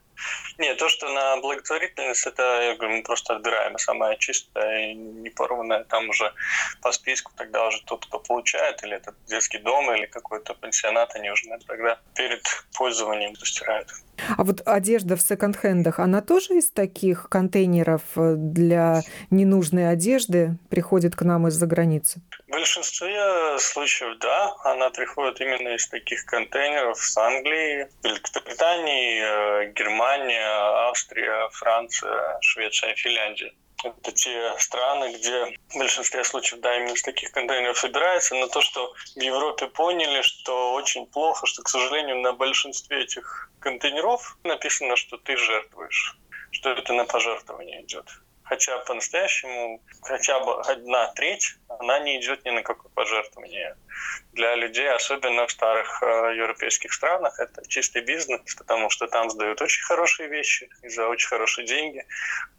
нет, 0.59 0.77
то, 0.77 0.89
что 0.89 1.09
на 1.09 1.37
благотворительность, 1.39 2.27
это, 2.27 2.43
я 2.63 2.75
говорю, 2.75 2.97
мы 2.97 3.03
просто 3.03 3.37
отбираем 3.37 3.79
самое 3.79 4.19
чистое 4.19 4.91
и 4.91 4.95
не 4.95 5.31
порванное. 5.31 5.85
Там 5.85 6.09
уже 6.09 6.33
по 6.83 6.93
списку 6.93 7.33
тогда 7.37 7.67
уже 7.67 7.83
тот, 7.85 8.05
кто 8.07 8.19
получает, 8.19 8.83
или 8.83 8.97
это 8.97 9.15
детский 9.29 9.59
дом, 9.59 9.95
или 9.95 10.07
какой-то 10.07 10.55
пансионат, 10.55 11.15
они 11.15 11.31
уже 11.31 11.45
тогда 11.67 11.99
перед 12.15 12.43
пользованием 12.77 13.35
стирают. 13.37 13.89
А 14.37 14.45
вот 14.45 14.63
одежда 14.67 15.17
в 15.17 15.21
секонд-хендах, 15.21 16.01
она 16.01 16.21
тоже 16.21 16.59
из 16.59 16.71
таких 16.71 17.29
контейнеров 17.29 18.03
э, 18.17 18.35
для 18.37 19.03
ненужной 19.31 19.91
одежды 19.91 20.59
приходит 20.71 21.15
к 21.15 21.23
нам 21.23 21.47
из-за 21.49 21.67
границы? 21.67 22.21
В 22.49 22.51
большинстве 22.51 23.59
случаев, 23.59 24.19
да. 24.19 24.55
Она 24.65 24.91
приходит 24.91 25.41
именно 25.41 25.75
из 25.75 25.87
таких 25.89 26.25
контейнеров 26.25 26.99
с 26.99 27.17
Англии, 27.17 27.89
Великобритании, 28.03 29.21
э, 29.23 29.73
Германия, 30.49 30.89
Австрия, 30.89 31.49
Франция, 31.51 32.39
Швеция, 32.41 32.95
Финляндия. 32.95 33.53
Это 33.85 34.11
те 34.11 34.55
страны, 34.59 35.15
где 35.15 35.57
в 35.69 35.79
большинстве 35.79 36.25
случаев, 36.25 36.61
да, 36.61 36.77
именно 36.77 36.95
из 36.95 37.03
таких 37.03 37.31
контейнеров 37.31 37.79
собирается, 37.79 38.35
но 38.35 38.49
то, 38.49 38.61
что 38.61 38.93
в 39.15 39.21
Европе 39.21 39.69
поняли, 39.69 40.21
что 40.23 40.73
очень 40.73 41.07
плохо, 41.07 41.47
что, 41.47 41.63
к 41.63 41.69
сожалению, 41.69 42.17
на 42.21 42.33
большинстве 42.33 43.05
этих 43.05 43.53
контейнеров 43.61 44.37
написано, 44.43 44.97
что 44.97 45.17
ты 45.17 45.37
жертвуешь, 45.37 46.19
что 46.51 46.71
это 46.71 46.93
на 46.93 47.05
пожертвование 47.05 47.83
идет 47.83 48.07
хотя 48.49 48.79
по-настоящему 48.79 49.83
хотя 50.03 50.41
бы 50.41 50.61
одна 50.63 51.13
треть, 51.13 51.57
она 51.69 51.99
не 51.99 52.19
идет 52.19 52.45
ни 52.45 52.51
на 52.51 52.63
какое 52.63 52.91
пожертвование. 52.95 53.77
Для 54.33 54.55
людей, 54.55 54.89
особенно 54.89 55.47
в 55.47 55.51
старых 55.51 56.03
э, 56.03 56.37
европейских 56.37 56.93
странах, 56.93 57.39
это 57.41 57.63
чистый 57.69 58.03
бизнес, 58.03 58.41
потому 58.57 58.89
что 58.91 59.07
там 59.09 59.31
сдают 59.31 59.61
очень 59.61 59.83
хорошие 59.83 60.29
вещи 60.29 60.69
и 60.83 60.89
за 60.89 61.09
очень 61.09 61.29
хорошие 61.29 61.67
деньги. 61.67 62.05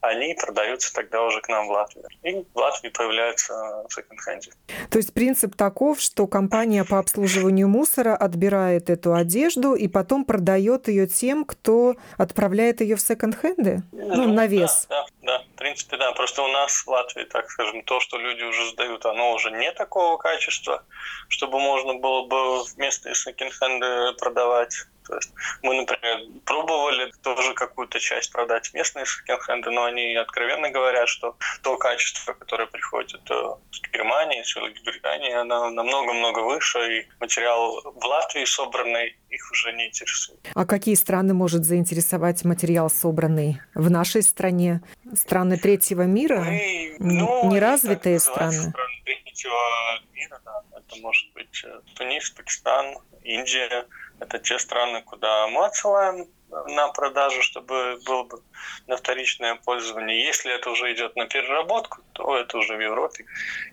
Они 0.02 0.34
продаются 0.34 0.94
тогда 0.94 1.24
уже 1.24 1.42
к 1.42 1.48
нам 1.48 1.68
в 1.68 1.72
Латвию. 1.72 2.06
И 2.24 2.44
в 2.54 2.58
Латвии 2.58 2.90
появляются 2.90 3.54
в 3.88 3.94
секонд-хенде. 3.94 4.52
То 4.90 4.98
есть 4.98 5.14
принцип 5.14 5.56
таков, 5.56 6.02
что 6.02 6.28
компания 6.28 6.84
по 6.84 7.00
обслуживанию 7.00 7.68
мусора 7.68 8.16
отбирает 8.16 8.90
эту 8.90 9.14
одежду 9.14 9.76
и 9.76 9.88
потом 9.88 10.26
продает 10.26 10.88
ее 10.88 11.08
тем, 11.08 11.46
кто 11.46 11.96
отправляет 12.18 12.82
ее 12.82 12.96
в 12.96 13.02
секонд-хенды? 13.02 13.84
Ну, 13.92 14.16
ну, 14.16 14.34
на 14.34 14.48
вес. 14.48 14.86
Да, 14.90 15.06
да, 15.22 15.38
да 15.38 15.44
принципе, 15.60 15.98
да. 15.98 16.12
Просто 16.14 16.42
у 16.42 16.48
нас 16.48 16.72
в 16.72 16.88
Латвии, 16.88 17.24
так 17.26 17.50
скажем, 17.52 17.84
то, 17.84 18.00
что 18.00 18.18
люди 18.18 18.44
уже 18.44 18.70
сдают, 18.70 19.06
оно 19.06 19.34
уже 19.34 19.52
не 19.52 19.72
такого 19.74 20.18
качества, 20.18 20.84
чтобы 21.30 21.60
можно 21.60 21.94
было 21.94 22.26
бы 22.26 22.64
вместо 22.76 23.14
секонд-хенда 23.14 24.16
продавать. 24.20 24.74
То 25.08 25.16
есть 25.16 25.32
мы, 25.64 25.76
например, 25.76 26.20
пробовали 26.46 27.12
тоже 27.24 27.54
какую-то 27.56 28.00
часть 28.00 28.32
продать 28.32 28.72
местные 28.74 29.06
секонд-хенды, 29.06 29.72
но 29.72 29.86
они 29.86 30.16
откровенно 30.16 30.70
говорят, 30.70 31.08
что 31.08 31.36
то 31.64 31.78
качество, 31.78 32.34
которое 32.34 32.68
приходит 32.68 33.22
э, 33.32 33.34
с 33.72 33.82
Германии, 33.92 34.44
с 34.44 34.56
Великобритании, 34.56 35.34
оно 35.34 35.72
намного-много 35.72 36.40
выше, 36.40 37.00
и 37.00 37.08
материал 37.20 37.82
в 37.84 38.06
Латвии 38.06 38.46
собранный 38.46 39.18
их 39.30 39.52
уже 39.52 39.74
не 39.74 39.88
интересует. 39.88 40.40
А 40.54 40.66
какие 40.66 40.96
страны 40.96 41.34
может 41.34 41.64
заинтересовать 41.64 42.44
материал, 42.46 42.90
собранный 42.90 43.62
в 43.74 43.90
нашей 43.90 44.22
стране? 44.22 44.82
Страны 45.16 45.58
третьего 45.58 46.04
мира? 46.04 46.42
Мы, 46.42 46.96
ну, 47.00 47.52
Неразвитые 47.52 48.20
страны? 48.20 48.52
страны 48.52 49.19
третьего 49.40 50.00
мира, 50.14 50.42
да. 50.46 50.62
Это 50.78 51.02
может 51.02 51.32
быть 51.34 51.64
э, 51.64 51.82
Тунис, 51.96 52.30
Пакистан, 52.32 52.98
Индия, 53.24 53.86
это 54.20 54.40
те 54.40 54.60
страны, 54.60 55.02
куда 55.02 55.48
мы 55.48 55.66
отсылаем 55.66 56.28
на 56.50 56.88
продажу, 56.90 57.42
чтобы 57.44 58.00
было 58.06 58.24
бы 58.24 58.42
на 58.88 58.98
вторичное 58.98 59.56
пользование. 59.56 60.26
Если 60.26 60.52
это 60.54 60.72
уже 60.72 60.92
идет 60.94 61.16
на 61.16 61.28
переработку, 61.28 62.02
то 62.14 62.36
это 62.36 62.58
уже 62.58 62.76
в 62.76 62.80
Европе, 62.80 63.26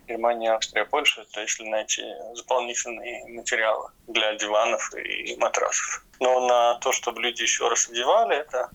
Германия, 0.07 0.53
Австрия, 0.53 0.85
Польша. 0.85 1.23
Это 1.23 1.41
если 1.41 1.65
найти 1.65 2.03
дополнительные 2.37 3.25
материалы 3.29 3.91
для 4.07 4.35
диванов 4.35 4.95
и 4.95 5.37
матрасов. 5.37 6.05
Но 6.21 6.47
на 6.47 6.75
то, 6.81 6.93
чтобы 6.93 7.23
люди 7.23 7.43
еще 7.43 7.69
раз 7.69 7.89
одевали, 7.89 8.37
это 8.37 8.71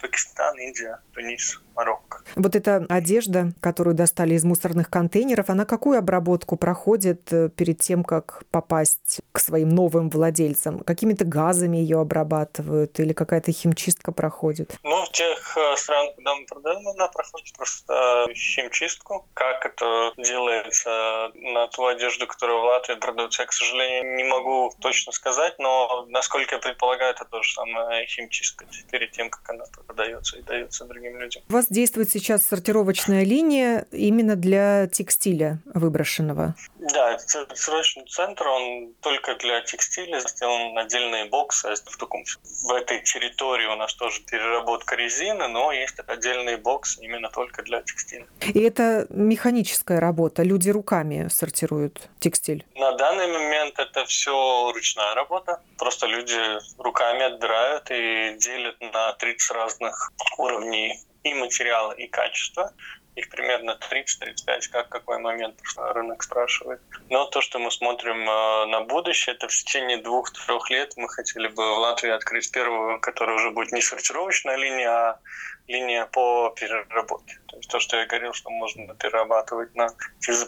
Пакистан, 0.00 0.58
Индия, 0.58 1.00
Тунис, 1.14 1.58
Марокко. 1.78 2.22
Вот 2.34 2.56
эта 2.56 2.84
одежда, 2.88 3.52
которую 3.60 3.94
достали 3.94 4.34
из 4.34 4.42
мусорных 4.42 4.90
контейнеров, 4.90 5.48
она 5.48 5.64
какую 5.64 5.96
обработку 5.96 6.56
проходит 6.56 7.32
э, 7.32 7.50
перед 7.50 7.78
тем, 7.78 8.02
как 8.02 8.42
попасть 8.50 9.20
к 9.30 9.38
своим 9.38 9.68
новым 9.68 10.10
владельцам? 10.10 10.80
Какими-то 10.80 11.24
газами 11.24 11.76
ее 11.76 12.00
обрабатывают 12.00 12.98
или 12.98 13.12
какая-то 13.12 13.52
химчистка 13.52 14.10
проходит? 14.10 14.76
Ну, 14.82 15.04
в 15.04 15.12
тех 15.12 15.56
э, 15.56 15.76
странах, 15.76 16.16
куда 16.16 16.34
мы 16.34 16.46
продаем, 16.46 16.88
она 16.88 17.06
проходит 17.06 17.54
просто 17.56 18.26
химчистку. 18.34 19.28
Как 19.34 19.64
это 19.64 20.12
делается 20.16 21.30
на 21.34 21.68
ту 21.68 21.86
одежду, 21.86 22.26
которая 22.26 22.58
в 22.58 22.64
Латвии 22.64 22.94
продается, 22.94 23.42
я, 23.42 23.46
к 23.46 23.52
сожалению, 23.52 24.16
не 24.16 24.24
могу 24.24 24.72
точно 24.80 25.12
сказать, 25.12 25.54
но 25.60 26.06
насколько 26.08 26.56
я 26.56 26.60
предполагаю, 26.60 27.14
это 27.14 27.24
то 27.24 27.40
же 27.40 27.52
самое 27.52 28.04
химчистка 28.06 28.66
перед 28.90 29.12
тем, 29.12 29.30
как 29.30 29.48
она 29.48 29.64
продается 29.86 30.38
и 30.38 30.42
дается 30.42 30.84
другим 30.84 31.20
людям. 31.20 31.44
У 31.48 31.52
вас 31.52 31.67
действует 31.70 32.10
сейчас 32.10 32.46
сортировочная 32.46 33.24
линия 33.24 33.86
именно 33.92 34.36
для 34.36 34.86
текстиля 34.88 35.58
выброшенного? 35.66 36.54
Да, 36.78 37.18
сортировочный 37.18 38.04
центр, 38.06 38.46
он 38.46 38.94
только 39.00 39.34
для 39.36 39.60
текстиля 39.62 40.20
сделан 40.20 40.76
отдельные 40.78 41.26
боксы. 41.26 41.68
В, 41.84 41.96
таком, 41.96 42.24
в 42.24 42.72
этой 42.72 43.02
территории 43.02 43.66
у 43.66 43.76
нас 43.76 43.94
тоже 43.94 44.22
переработка 44.22 44.96
резины, 44.96 45.48
но 45.48 45.72
есть 45.72 45.96
отдельный 46.06 46.56
бокс 46.56 46.98
именно 46.98 47.28
только 47.30 47.62
для 47.62 47.82
текстиля. 47.82 48.26
И 48.40 48.60
это 48.60 49.06
механическая 49.10 50.00
работа, 50.00 50.42
люди 50.42 50.70
руками 50.70 51.28
сортируют 51.28 52.08
текстиль? 52.18 52.64
На 52.74 52.92
данный 52.92 53.26
момент 53.26 53.78
это 53.78 54.04
все 54.04 54.72
ручная 54.72 55.14
работа. 55.14 55.60
Просто 55.76 56.06
люди 56.06 56.38
руками 56.78 57.22
отбирают 57.22 57.90
и 57.90 58.36
делят 58.38 58.80
на 58.80 59.12
30 59.12 59.50
разных 59.52 60.12
уровней 60.38 60.98
и 61.30 61.34
материала, 61.34 61.92
и 61.92 62.06
качества. 62.06 62.72
Их 63.16 63.30
примерно 63.30 63.76
30-35, 63.90 64.68
как 64.70 64.88
какой 64.88 65.18
момент 65.18 65.60
рынок 65.76 66.22
спрашивает. 66.22 66.80
Но 67.10 67.26
то, 67.26 67.40
что 67.40 67.58
мы 67.58 67.72
смотрим 67.72 68.30
э, 68.30 68.66
на 68.66 68.82
будущее, 68.82 69.34
это 69.34 69.48
в 69.48 69.50
течение 69.50 69.96
двух-трех 69.96 70.70
лет 70.70 70.92
мы 70.96 71.08
хотели 71.08 71.48
бы 71.48 71.74
в 71.74 71.78
Латвии 71.78 72.10
открыть 72.10 72.52
первую, 72.52 73.00
которая 73.00 73.34
уже 73.34 73.50
будет 73.50 73.72
не 73.72 73.82
сортировочная 73.82 74.54
линия, 74.54 74.90
а 74.90 75.20
линия 75.66 76.06
по 76.06 76.50
переработке. 76.50 77.38
То 77.48 77.56
есть 77.56 77.68
то, 77.68 77.80
что 77.80 77.96
я 77.96 78.06
говорил, 78.06 78.32
что 78.34 78.50
можно 78.50 78.94
перерабатывать 78.94 79.74
на 79.74 79.88
через 80.20 80.44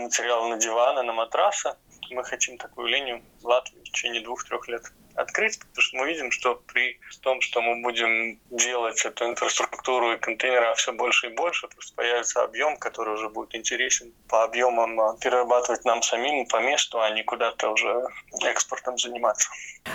материалы 0.00 0.48
на 0.48 0.56
диваны, 0.56 1.02
на 1.02 1.12
матрасы. 1.12 1.76
Мы 2.10 2.24
хотим 2.24 2.58
такую 2.58 2.88
линию 2.88 3.22
в 3.42 3.46
Латвии 3.46 3.78
в 3.78 3.84
течение 3.84 4.22
двух-трех 4.22 4.66
лет 4.66 4.82
открыть, 5.18 5.58
потому 5.58 5.82
что 5.82 5.96
мы 5.98 6.06
видим, 6.06 6.30
что 6.30 6.62
при 6.72 6.98
том, 7.22 7.40
что 7.40 7.60
мы 7.60 7.82
будем 7.82 8.38
делать 8.50 9.04
эту 9.04 9.26
инфраструктуру 9.26 10.12
и 10.12 10.18
контейнера 10.18 10.74
все 10.74 10.92
больше 10.92 11.28
и 11.28 11.34
больше, 11.34 11.68
просто 11.68 11.94
появится 11.94 12.42
объем, 12.42 12.76
который 12.76 13.14
уже 13.14 13.28
будет 13.28 13.54
интересен 13.54 14.12
по 14.28 14.44
объемам 14.44 15.00
а, 15.00 15.16
перерабатывать 15.18 15.84
нам 15.84 16.02
самим 16.02 16.46
по 16.46 16.60
месту, 16.60 17.00
а 17.00 17.10
не 17.10 17.22
куда-то 17.24 17.70
уже 17.70 18.06
экспортом 18.46 18.96
заниматься. 18.98 19.48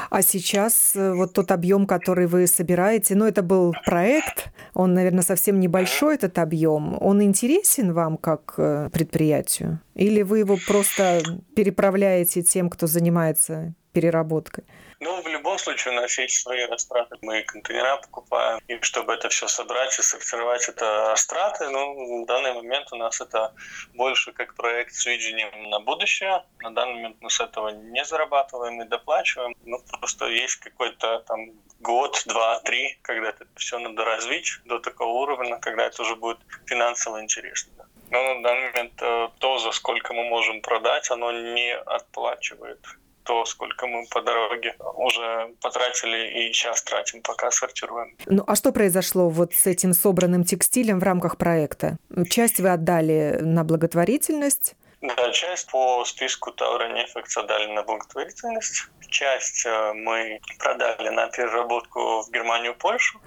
А 0.09 0.21
сейчас 0.21 0.95
э, 0.95 1.13
вот 1.13 1.33
тот 1.33 1.51
объем, 1.51 1.87
который 1.87 2.27
вы 2.27 2.47
собираете, 2.47 3.15
ну 3.15 3.25
это 3.25 3.41
был 3.41 3.73
проект, 3.85 4.49
он, 4.73 4.93
наверное, 4.93 5.23
совсем 5.23 5.59
небольшой 5.59 6.15
этот 6.15 6.37
объем. 6.39 6.97
Он 7.01 7.21
интересен 7.21 7.93
вам 7.93 8.17
как 8.17 8.55
э, 8.57 8.89
предприятию? 8.91 9.79
Или 9.95 10.21
вы 10.23 10.39
его 10.39 10.57
просто 10.67 11.21
переправляете 11.55 12.41
тем, 12.41 12.69
кто 12.69 12.87
занимается 12.87 13.73
переработкой? 13.93 14.65
Ну, 14.99 15.21
в 15.21 15.27
любом 15.27 15.57
случае, 15.57 15.93
у 15.93 16.01
нас 16.01 16.17
есть 16.17 16.41
свои 16.41 16.65
растраты. 16.65 17.17
Мы 17.21 17.43
контейнера 17.43 17.97
покупаем. 17.97 18.59
И 18.67 18.79
чтобы 18.81 19.13
это 19.13 19.27
все 19.27 19.47
собрать 19.47 19.99
и 19.99 20.01
сортировать, 20.01 20.69
это 20.69 21.11
растраты. 21.11 21.69
Ну, 21.69 22.23
в 22.23 22.25
данный 22.25 22.53
момент 22.53 22.87
у 22.93 22.95
нас 22.95 23.19
это 23.19 23.53
больше 23.93 24.31
как 24.31 24.55
проект 24.55 24.93
с 24.93 25.05
видением 25.05 25.69
на 25.69 25.79
будущее. 25.79 26.43
На 26.61 26.71
данный 26.73 26.93
момент 26.95 27.17
мы 27.19 27.29
с 27.29 27.39
этого 27.41 27.69
не 27.69 28.05
зарабатываем 28.05 28.81
и 28.81 28.87
доплачиваем. 28.87 29.55
Ну, 29.65 29.79
просто 29.99 30.27
есть 30.27 30.55
какой-то 30.57 31.19
там 31.27 31.51
год, 31.81 32.23
два, 32.25 32.59
три, 32.61 32.97
когда 33.01 33.29
это 33.29 33.45
все 33.55 33.79
надо 33.79 34.05
развить 34.05 34.51
до 34.65 34.79
такого 34.79 35.09
уровня, 35.09 35.59
когда 35.59 35.83
это 35.83 36.01
уже 36.01 36.15
будет 36.15 36.39
финансово 36.65 37.21
интересно. 37.21 37.85
Но 38.09 38.35
на 38.35 38.41
данный 38.41 38.71
момент 38.71 38.93
э, 39.01 39.29
то, 39.39 39.57
за 39.57 39.71
сколько 39.71 40.13
мы 40.13 40.23
можем 40.29 40.61
продать, 40.61 41.11
оно 41.11 41.31
не 41.31 41.75
отплачивает 41.75 42.79
то, 43.23 43.45
сколько 43.45 43.87
мы 43.87 44.05
по 44.09 44.21
дороге 44.21 44.75
уже 44.95 45.53
потратили 45.61 46.47
и 46.47 46.53
сейчас 46.53 46.83
тратим, 46.83 47.21
пока 47.21 47.51
сортируем. 47.51 48.15
Ну 48.25 48.43
а 48.47 48.55
что 48.55 48.71
произошло 48.71 49.29
вот 49.29 49.53
с 49.53 49.65
этим 49.65 49.93
собранным 49.93 50.43
текстилем 50.43 50.99
в 50.99 51.03
рамках 51.03 51.37
проекта? 51.37 51.97
Часть 52.29 52.59
вы 52.59 52.69
отдали 52.69 53.39
на 53.41 53.63
благотворительность, 53.63 54.75
да, 55.03 55.33
часть 55.33 55.69
по 55.69 56.05
списку 56.05 56.53
Таура 56.53 56.87
Нефекс 56.87 57.35
отдали 57.35 57.67
на 57.73 57.83
благотворительность. 57.83 58.87
Часть 59.09 59.65
э, 59.65 59.93
мы 59.93 60.39
продали 60.59 61.09
на 61.09 61.27
переработку 61.27 62.21
в 62.21 62.31
Германию, 62.31 62.73
Польшу. 62.73 63.19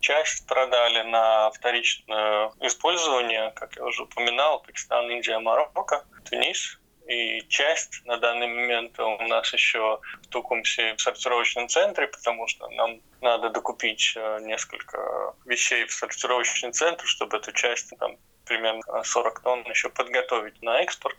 Часть 0.00 0.46
продали 0.46 1.08
на 1.08 1.50
вторичное 1.52 2.50
использование, 2.60 3.50
как 3.56 3.76
я 3.76 3.84
уже 3.86 4.02
упоминал, 4.02 4.60
Пакистан, 4.60 5.10
Индия, 5.10 5.38
Марокко, 5.38 6.04
Тунис 6.28 6.78
и 7.08 7.42
часть 7.48 8.04
на 8.04 8.16
данный 8.16 8.46
момент 8.46 8.98
у 8.98 9.22
нас 9.28 9.52
еще 9.52 10.00
в 10.22 10.26
Тукумсе 10.28 10.94
в 10.94 11.00
сортировочном 11.00 11.68
центре, 11.68 12.06
потому 12.06 12.46
что 12.46 12.68
нам 12.70 13.00
надо 13.20 13.50
докупить 13.50 14.14
э, 14.16 14.38
несколько 14.42 15.34
вещей 15.44 15.84
в 15.84 15.92
сортировочный 15.92 16.72
центр, 16.72 17.06
чтобы 17.06 17.36
эту 17.36 17.52
часть 17.52 17.92
там 17.98 18.16
примерно 18.44 18.82
40 19.04 19.40
тонн 19.40 19.62
еще 19.68 19.88
подготовить 19.88 20.60
на 20.62 20.82
экспорт, 20.82 21.16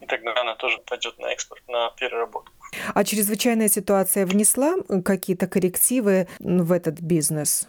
и 0.00 0.06
тогда 0.06 0.32
она 0.40 0.54
тоже 0.54 0.78
пойдет 0.78 1.18
на 1.18 1.26
экспорт, 1.32 1.62
на 1.68 1.90
переработку. 1.90 2.52
А 2.94 3.04
чрезвычайная 3.04 3.68
ситуация 3.68 4.26
внесла 4.26 4.74
какие-то 5.04 5.46
коррективы 5.46 6.28
в 6.40 6.72
этот 6.72 7.00
бизнес? 7.00 7.68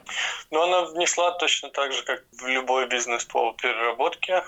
Ну, 0.52 0.62
она 0.62 0.86
внесла 0.86 1.32
точно 1.32 1.70
так 1.70 1.92
же, 1.92 2.04
как 2.04 2.24
в 2.32 2.48
любой 2.48 2.88
бизнес 2.88 3.26
по 3.26 3.54
переработке 3.54 4.44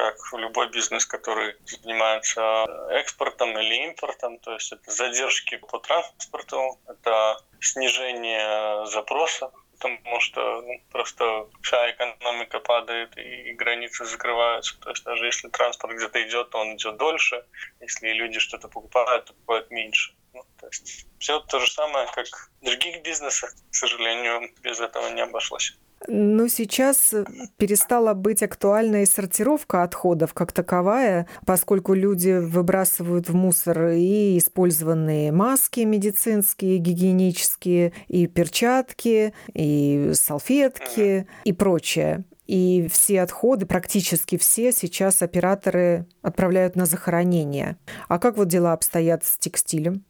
как 0.00 0.16
любой 0.32 0.70
бизнес, 0.70 1.06
который 1.06 1.56
занимается 1.64 2.64
экспортом 2.90 3.58
или 3.58 3.86
импортом, 3.88 4.38
то 4.38 4.54
есть 4.54 4.72
это 4.72 4.90
задержки 4.90 5.56
по 5.56 5.78
транспорту, 5.78 6.78
это 6.86 7.36
снижение 7.60 8.86
запроса, 8.86 9.52
потому 9.80 10.20
что 10.20 10.62
ну, 10.62 10.80
просто 10.90 11.48
вся 11.62 11.90
экономика 11.90 12.60
падает 12.60 13.16
и 13.16 13.52
границы 13.52 14.04
закрываются. 14.04 14.78
То 14.80 14.90
есть 14.90 15.04
даже 15.04 15.26
если 15.26 15.48
транспорт 15.48 15.96
где-то 15.96 16.22
идет, 16.22 16.50
то 16.50 16.58
он 16.58 16.76
идет 16.76 16.96
дольше. 16.96 17.44
Если 17.80 18.12
люди 18.12 18.38
что-то 18.38 18.68
покупают, 18.68 19.26
то 19.26 19.32
покупают 19.32 19.70
меньше. 19.70 20.14
Ну, 20.32 20.44
то 20.60 20.66
есть 20.66 21.06
все 21.18 21.40
то 21.40 21.58
же 21.58 21.70
самое, 21.70 22.06
как 22.14 22.26
в 22.60 22.64
других 22.64 23.02
бизнесах. 23.02 23.52
К 23.70 23.74
сожалению, 23.74 24.50
без 24.62 24.80
этого 24.80 25.08
не 25.08 25.22
обошлось. 25.22 25.76
Ну, 26.08 26.48
сейчас 26.48 27.14
перестала 27.58 28.14
быть 28.14 28.42
актуальной 28.42 29.06
сортировка 29.06 29.82
отходов 29.82 30.32
как 30.32 30.50
таковая, 30.50 31.26
поскольку 31.44 31.92
люди 31.92 32.38
выбрасывают 32.38 33.28
в 33.28 33.34
мусор 33.34 33.88
и 33.88 34.38
использованные 34.38 35.30
маски 35.30 35.80
медицинские, 35.80 36.78
гигиенические, 36.78 37.92
и 38.08 38.26
перчатки, 38.26 39.34
и 39.52 40.12
салфетки, 40.14 41.26
и 41.44 41.52
прочее. 41.52 42.24
И 42.46 42.88
все 42.90 43.20
отходы, 43.20 43.66
практически 43.66 44.36
все, 44.36 44.72
сейчас 44.72 45.22
операторы 45.22 46.06
отправляют 46.22 46.74
на 46.74 46.86
захоронение. 46.86 47.76
А 48.08 48.18
как 48.18 48.36
вот 48.36 48.48
дела 48.48 48.72
обстоят 48.72 49.22
с 49.22 49.38
текстилем? 49.38 50.04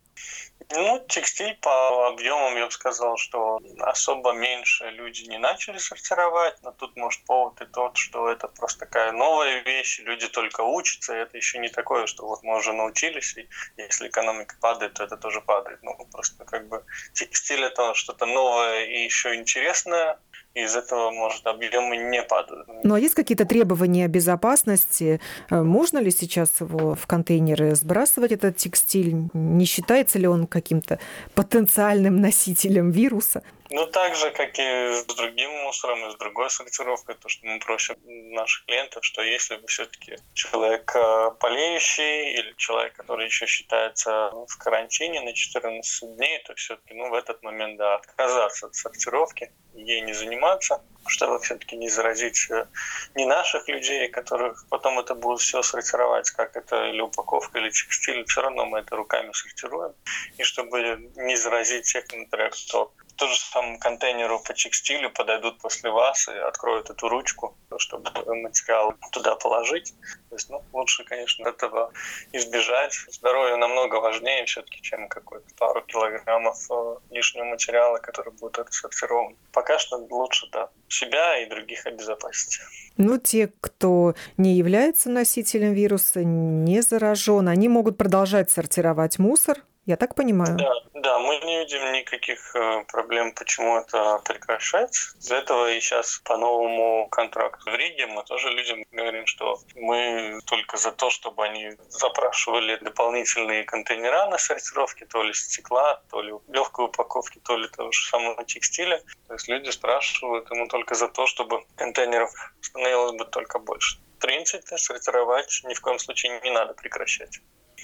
Ну, 0.72 1.04
текстиль 1.08 1.56
по 1.60 2.06
объемам, 2.08 2.56
я 2.56 2.66
бы 2.66 2.70
сказал, 2.70 3.16
что 3.16 3.60
особо 3.80 4.32
меньше 4.32 4.88
люди 4.90 5.22
не 5.24 5.38
начали 5.38 5.78
сортировать, 5.78 6.62
но 6.62 6.70
тут 6.70 6.96
может 6.96 7.24
повод 7.24 7.60
и 7.60 7.66
тот, 7.66 7.96
что 7.96 8.28
это 8.28 8.46
просто 8.46 8.80
такая 8.80 9.10
новая 9.10 9.62
вещь, 9.62 9.98
люди 9.98 10.28
только 10.28 10.60
учатся, 10.60 11.16
и 11.16 11.22
это 11.22 11.36
еще 11.36 11.58
не 11.58 11.70
такое, 11.70 12.06
что 12.06 12.24
вот 12.24 12.44
мы 12.44 12.56
уже 12.56 12.72
научились, 12.72 13.36
и 13.36 13.48
если 13.76 14.08
экономика 14.08 14.54
падает, 14.60 14.94
то 14.94 15.02
это 15.02 15.16
тоже 15.16 15.40
падает. 15.40 15.82
Ну, 15.82 15.96
просто 16.12 16.44
как 16.44 16.68
бы 16.68 16.84
текстиль 17.14 17.64
это 17.64 17.94
что-то 17.94 18.26
новое 18.26 18.84
и 18.84 19.02
еще 19.02 19.34
интересное, 19.34 20.20
из 20.54 20.74
этого, 20.74 21.10
может, 21.10 21.46
объемы 21.46 21.96
не 21.96 22.22
падают. 22.22 22.68
Ну, 22.82 22.94
а 22.94 23.00
есть 23.00 23.14
какие-то 23.14 23.44
требования 23.44 24.08
безопасности? 24.08 25.20
Э, 25.48 25.62
можно 25.62 25.98
ли 25.98 26.10
сейчас 26.10 26.60
его 26.60 26.94
в 26.94 27.06
контейнеры 27.06 27.74
сбрасывать, 27.74 28.32
этот 28.32 28.56
текстиль? 28.56 29.28
Не 29.32 29.64
считается 29.64 30.18
ли 30.18 30.26
он 30.26 30.46
каким-то 30.46 30.98
потенциальным 31.34 32.20
носителем 32.20 32.90
вируса? 32.90 33.42
Ну, 33.72 33.86
так 33.86 34.16
же, 34.16 34.32
как 34.32 34.58
и 34.58 34.92
с 34.92 35.04
другим 35.04 35.50
мусором, 35.62 36.04
и 36.04 36.10
с 36.10 36.16
другой 36.16 36.50
сортировкой, 36.50 37.14
то, 37.14 37.28
что 37.28 37.46
мы 37.46 37.60
просим 37.60 37.94
наших 38.32 38.64
клиентов, 38.64 39.04
что 39.04 39.22
если 39.22 39.56
вы 39.56 39.66
все-таки 39.68 40.16
человек 40.34 40.90
э, 40.96 41.30
болеющий 41.40 42.32
или 42.34 42.52
человек, 42.56 42.94
который 42.94 43.26
еще 43.26 43.46
считается 43.46 44.32
в 44.48 44.58
карантине 44.58 45.20
на 45.20 45.32
14 45.32 46.16
дней, 46.16 46.42
то 46.44 46.54
все-таки 46.56 46.94
ну, 46.94 47.10
в 47.10 47.14
этот 47.14 47.44
момент 47.44 47.78
да, 47.78 47.94
отказаться 47.94 48.66
от 48.66 48.74
сортировки, 48.74 49.52
ей 49.74 50.00
не 50.00 50.14
заниматься, 50.14 50.82
чтобы 51.06 51.38
все-таки 51.38 51.76
не 51.76 51.88
заразить 51.88 52.50
э, 52.50 52.66
не 53.14 53.24
наших 53.24 53.68
людей, 53.68 54.08
которых 54.08 54.66
потом 54.68 54.98
это 54.98 55.14
будут 55.14 55.42
все 55.42 55.62
сортировать, 55.62 56.28
как 56.32 56.56
это 56.56 56.86
или 56.86 57.00
упаковка, 57.00 57.58
или 57.60 57.70
текстиль, 57.70 58.24
все 58.26 58.42
равно 58.42 58.66
мы 58.66 58.80
это 58.80 58.96
руками 58.96 59.30
сортируем, 59.32 59.94
и 60.38 60.42
чтобы 60.42 61.10
не 61.14 61.36
заразить 61.36 61.84
тех, 61.84 62.04
например, 62.12 62.50
кто 62.50 62.92
то 63.20 63.28
же 63.28 63.38
самому 63.38 63.78
контейнеру 63.78 64.40
по 64.40 64.54
текстилю 64.54 65.10
подойдут 65.10 65.58
после 65.58 65.90
вас 65.90 66.26
и 66.28 66.32
откроют 66.32 66.88
эту 66.88 67.06
ручку, 67.06 67.54
чтобы 67.76 68.10
материал 68.34 68.94
туда 69.12 69.36
положить. 69.36 69.92
То 70.30 70.36
есть, 70.36 70.48
ну, 70.48 70.64
лучше, 70.72 71.04
конечно, 71.04 71.46
этого 71.46 71.92
избежать. 72.32 72.94
Здоровье 73.10 73.56
намного 73.56 73.96
важнее 73.96 74.46
все-таки, 74.46 74.80
чем 74.80 75.06
какой-то 75.08 75.44
пару 75.58 75.82
килограммов 75.82 76.56
э, 76.70 76.96
лишнего 77.10 77.44
материала, 77.44 77.98
который 77.98 78.32
будет 78.32 78.58
отсортирован. 78.58 79.36
Пока 79.52 79.78
что 79.78 79.98
лучше, 79.98 80.46
да, 80.50 80.70
себя 80.88 81.42
и 81.42 81.46
других 81.50 81.84
обезопасить. 81.84 82.58
Ну, 82.96 83.18
те, 83.18 83.52
кто 83.60 84.14
не 84.38 84.54
является 84.54 85.10
носителем 85.10 85.74
вируса, 85.74 86.24
не 86.24 86.80
заражен, 86.80 87.48
они 87.48 87.68
могут 87.68 87.98
продолжать 87.98 88.50
сортировать 88.50 89.18
мусор, 89.18 89.62
я 89.90 89.96
так 89.96 90.14
понимаю? 90.14 90.56
Да, 90.56 90.72
да, 90.94 91.18
мы 91.18 91.38
не 91.38 91.58
видим 91.58 91.92
никаких 91.92 92.54
э, 92.54 92.84
проблем, 92.86 93.32
почему 93.32 93.78
это 93.78 94.20
прекращать. 94.24 94.96
Из 95.18 95.30
этого 95.30 95.72
и 95.72 95.80
сейчас 95.80 96.20
по 96.24 96.36
новому 96.36 97.08
контракту 97.08 97.70
в 97.70 97.74
Риге 97.74 98.06
мы 98.06 98.22
тоже 98.22 98.50
людям 98.50 98.84
говорим, 98.92 99.26
что 99.26 99.58
мы 99.74 100.38
только 100.46 100.76
за 100.76 100.92
то, 100.92 101.10
чтобы 101.10 101.44
они 101.44 101.72
запрашивали 101.88 102.76
дополнительные 102.76 103.64
контейнера 103.64 104.26
на 104.30 104.38
сортировке, 104.38 105.06
то 105.06 105.22
ли 105.22 105.32
стекла, 105.34 106.00
то 106.10 106.22
ли 106.22 106.32
легкой 106.48 106.84
упаковки, 106.84 107.40
то 107.40 107.56
ли 107.56 107.68
того 107.68 107.90
же 107.90 108.08
самого 108.08 108.44
текстиля. 108.44 109.02
То 109.26 109.34
есть 109.34 109.48
люди 109.48 109.70
спрашивают, 109.70 110.50
ему 110.50 110.68
только 110.68 110.94
за 110.94 111.08
то, 111.08 111.26
чтобы 111.26 111.64
контейнеров 111.76 112.30
становилось 112.60 113.16
бы 113.18 113.24
только 113.24 113.58
больше. 113.58 113.98
В 114.18 114.20
принципе, 114.20 114.76
сортировать 114.76 115.62
ни 115.64 115.74
в 115.74 115.80
коем 115.80 115.98
случае 115.98 116.40
не 116.44 116.50
надо 116.50 116.74
прекращать. 116.74 117.40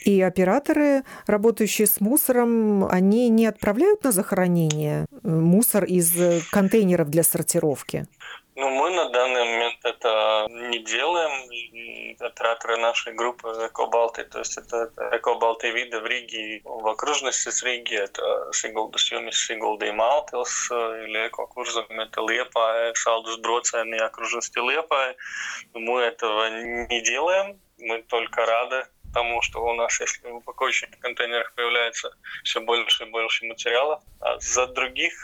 И 0.06 0.22
операторы, 0.22 1.02
работающие 1.26 1.88
с 1.88 2.00
мусором, 2.00 2.84
они 2.84 3.28
не 3.28 3.44
отправляют 3.44 4.04
на 4.04 4.12
захоронение 4.12 5.06
э, 5.10 5.28
мусор 5.28 5.82
из 5.82 6.16
э, 6.16 6.42
контейнеров 6.52 7.10
для 7.10 7.24
сортировки? 7.24 8.06
Ну, 8.54 8.70
мы 8.70 8.90
на 8.90 9.10
данный 9.10 9.44
момент 9.44 9.78
это 9.82 10.46
не 10.48 10.78
делаем. 10.78 12.16
Операторы 12.20 12.76
нашей 12.76 13.14
группы 13.14 13.48
Экобалты, 13.66 14.22
то 14.24 14.38
есть 14.38 14.56
это 14.56 14.92
Экобалты 15.10 15.72
виды 15.72 15.98
в 15.98 16.06
Риге, 16.06 16.62
в 16.64 16.86
окружности 16.86 17.48
с 17.50 17.64
Риги, 17.64 17.96
это 17.96 18.48
Сигулдас 18.52 19.10
Юмис, 19.10 19.44
Сигулда 19.44 19.86
и 19.86 19.90
Малтилс, 19.90 20.70
или 20.70 21.26
Экокурзом, 21.26 21.86
это 21.90 22.20
Лепа, 22.20 22.92
Салдус 22.94 23.38
Броцен 23.38 23.92
и 23.92 23.98
окружности 23.98 24.58
Лепа. 24.58 25.16
Мы 25.74 26.00
этого 26.00 26.48
не 26.86 27.02
делаем, 27.02 27.58
мы 27.78 28.02
только 28.02 28.46
рады 28.46 28.86
тому, 29.16 29.40
что 29.40 29.64
у 29.64 29.72
нас, 29.72 29.98
если 29.98 30.28
в 30.28 30.36
упаковочных 30.36 31.00
контейнерах 31.00 31.54
появляется 31.54 32.10
все 32.44 32.60
больше 32.60 33.04
и 33.04 33.10
больше 33.10 33.46
материала, 33.46 34.02
а 34.20 34.38
за 34.40 34.66
других 34.66 35.14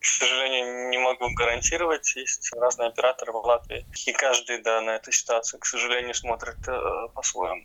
к 0.00 0.06
сожалению, 0.06 0.90
не 0.90 0.98
могу 0.98 1.32
гарантировать. 1.34 2.14
Есть 2.14 2.52
разные 2.52 2.88
операторы 2.88 3.32
в 3.32 3.36
Латвии. 3.36 3.86
И 4.06 4.12
каждый, 4.12 4.60
да, 4.60 4.82
на 4.82 4.96
эту 4.96 5.10
ситуацию, 5.12 5.58
к 5.60 5.64
сожалению, 5.64 6.14
смотрит 6.14 6.58
э, 6.68 7.08
по-своему. 7.14 7.64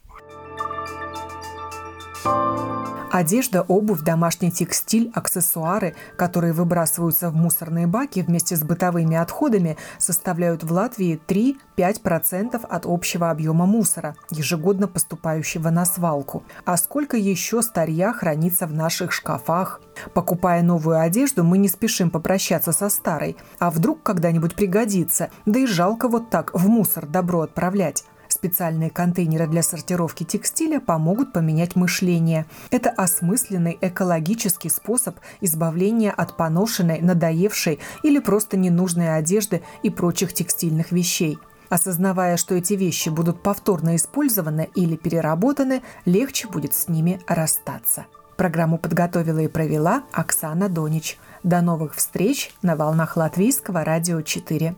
Одежда, 3.11 3.63
обувь, 3.63 4.01
домашний 4.01 4.51
текстиль, 4.51 5.11
аксессуары, 5.15 5.95
которые 6.15 6.53
выбрасываются 6.53 7.31
в 7.31 7.35
мусорные 7.35 7.87
баки 7.87 8.19
вместе 8.19 8.55
с 8.55 8.61
бытовыми 8.61 9.17
отходами, 9.17 9.77
составляют 9.97 10.63
в 10.63 10.71
Латвии 10.71 11.19
3-5% 11.27 12.63
от 12.63 12.85
общего 12.85 13.31
объема 13.31 13.65
мусора, 13.65 14.15
ежегодно 14.29 14.87
поступающего 14.87 15.71
на 15.71 15.85
свалку. 15.85 16.43
А 16.65 16.77
сколько 16.77 17.17
еще 17.17 17.63
старья 17.63 18.13
хранится 18.13 18.67
в 18.67 18.73
наших 18.73 19.11
шкафах? 19.11 19.81
Покупая 20.13 20.61
новую 20.61 20.99
одежду, 20.99 21.43
мы 21.43 21.57
не 21.57 21.67
спешим 21.67 22.11
попрощаться 22.11 22.71
со 22.71 22.89
старой. 22.89 23.37
А 23.57 23.71
вдруг 23.71 24.03
когда-нибудь 24.03 24.53
пригодится? 24.53 25.31
Да 25.47 25.59
и 25.59 25.65
жалко 25.65 26.07
вот 26.07 26.29
так 26.29 26.53
в 26.53 26.67
мусор 26.67 27.07
добро 27.07 27.41
отправлять. 27.41 28.05
Специальные 28.39 28.89
контейнеры 28.89 29.47
для 29.47 29.61
сортировки 29.61 30.23
текстиля 30.23 30.79
помогут 30.79 31.33
поменять 31.33 31.75
мышление. 31.75 32.45
Это 32.71 32.89
осмысленный 32.89 33.77
экологический 33.81 34.69
способ 34.69 35.19
избавления 35.41 36.11
от 36.11 36.37
поношенной, 36.37 37.01
надоевшей 37.01 37.79
или 38.01 38.19
просто 38.19 38.55
ненужной 38.55 39.17
одежды 39.17 39.61
и 39.83 39.89
прочих 39.89 40.31
текстильных 40.31 40.93
вещей. 40.93 41.37
Осознавая, 41.67 42.37
что 42.37 42.55
эти 42.55 42.75
вещи 42.75 43.09
будут 43.09 43.43
повторно 43.43 43.97
использованы 43.97 44.69
или 44.73 44.95
переработаны, 44.95 45.81
легче 46.05 46.47
будет 46.47 46.73
с 46.73 46.87
ними 46.87 47.19
расстаться. 47.27 48.05
Программу 48.37 48.77
подготовила 48.77 49.39
и 49.39 49.49
провела 49.49 50.03
Оксана 50.13 50.69
Донич. 50.69 51.17
До 51.43 51.59
новых 51.59 51.95
встреч 51.95 52.53
на 52.61 52.77
волнах 52.77 53.17
Латвийского 53.17 53.83
радио 53.83 54.21
4. 54.21 54.77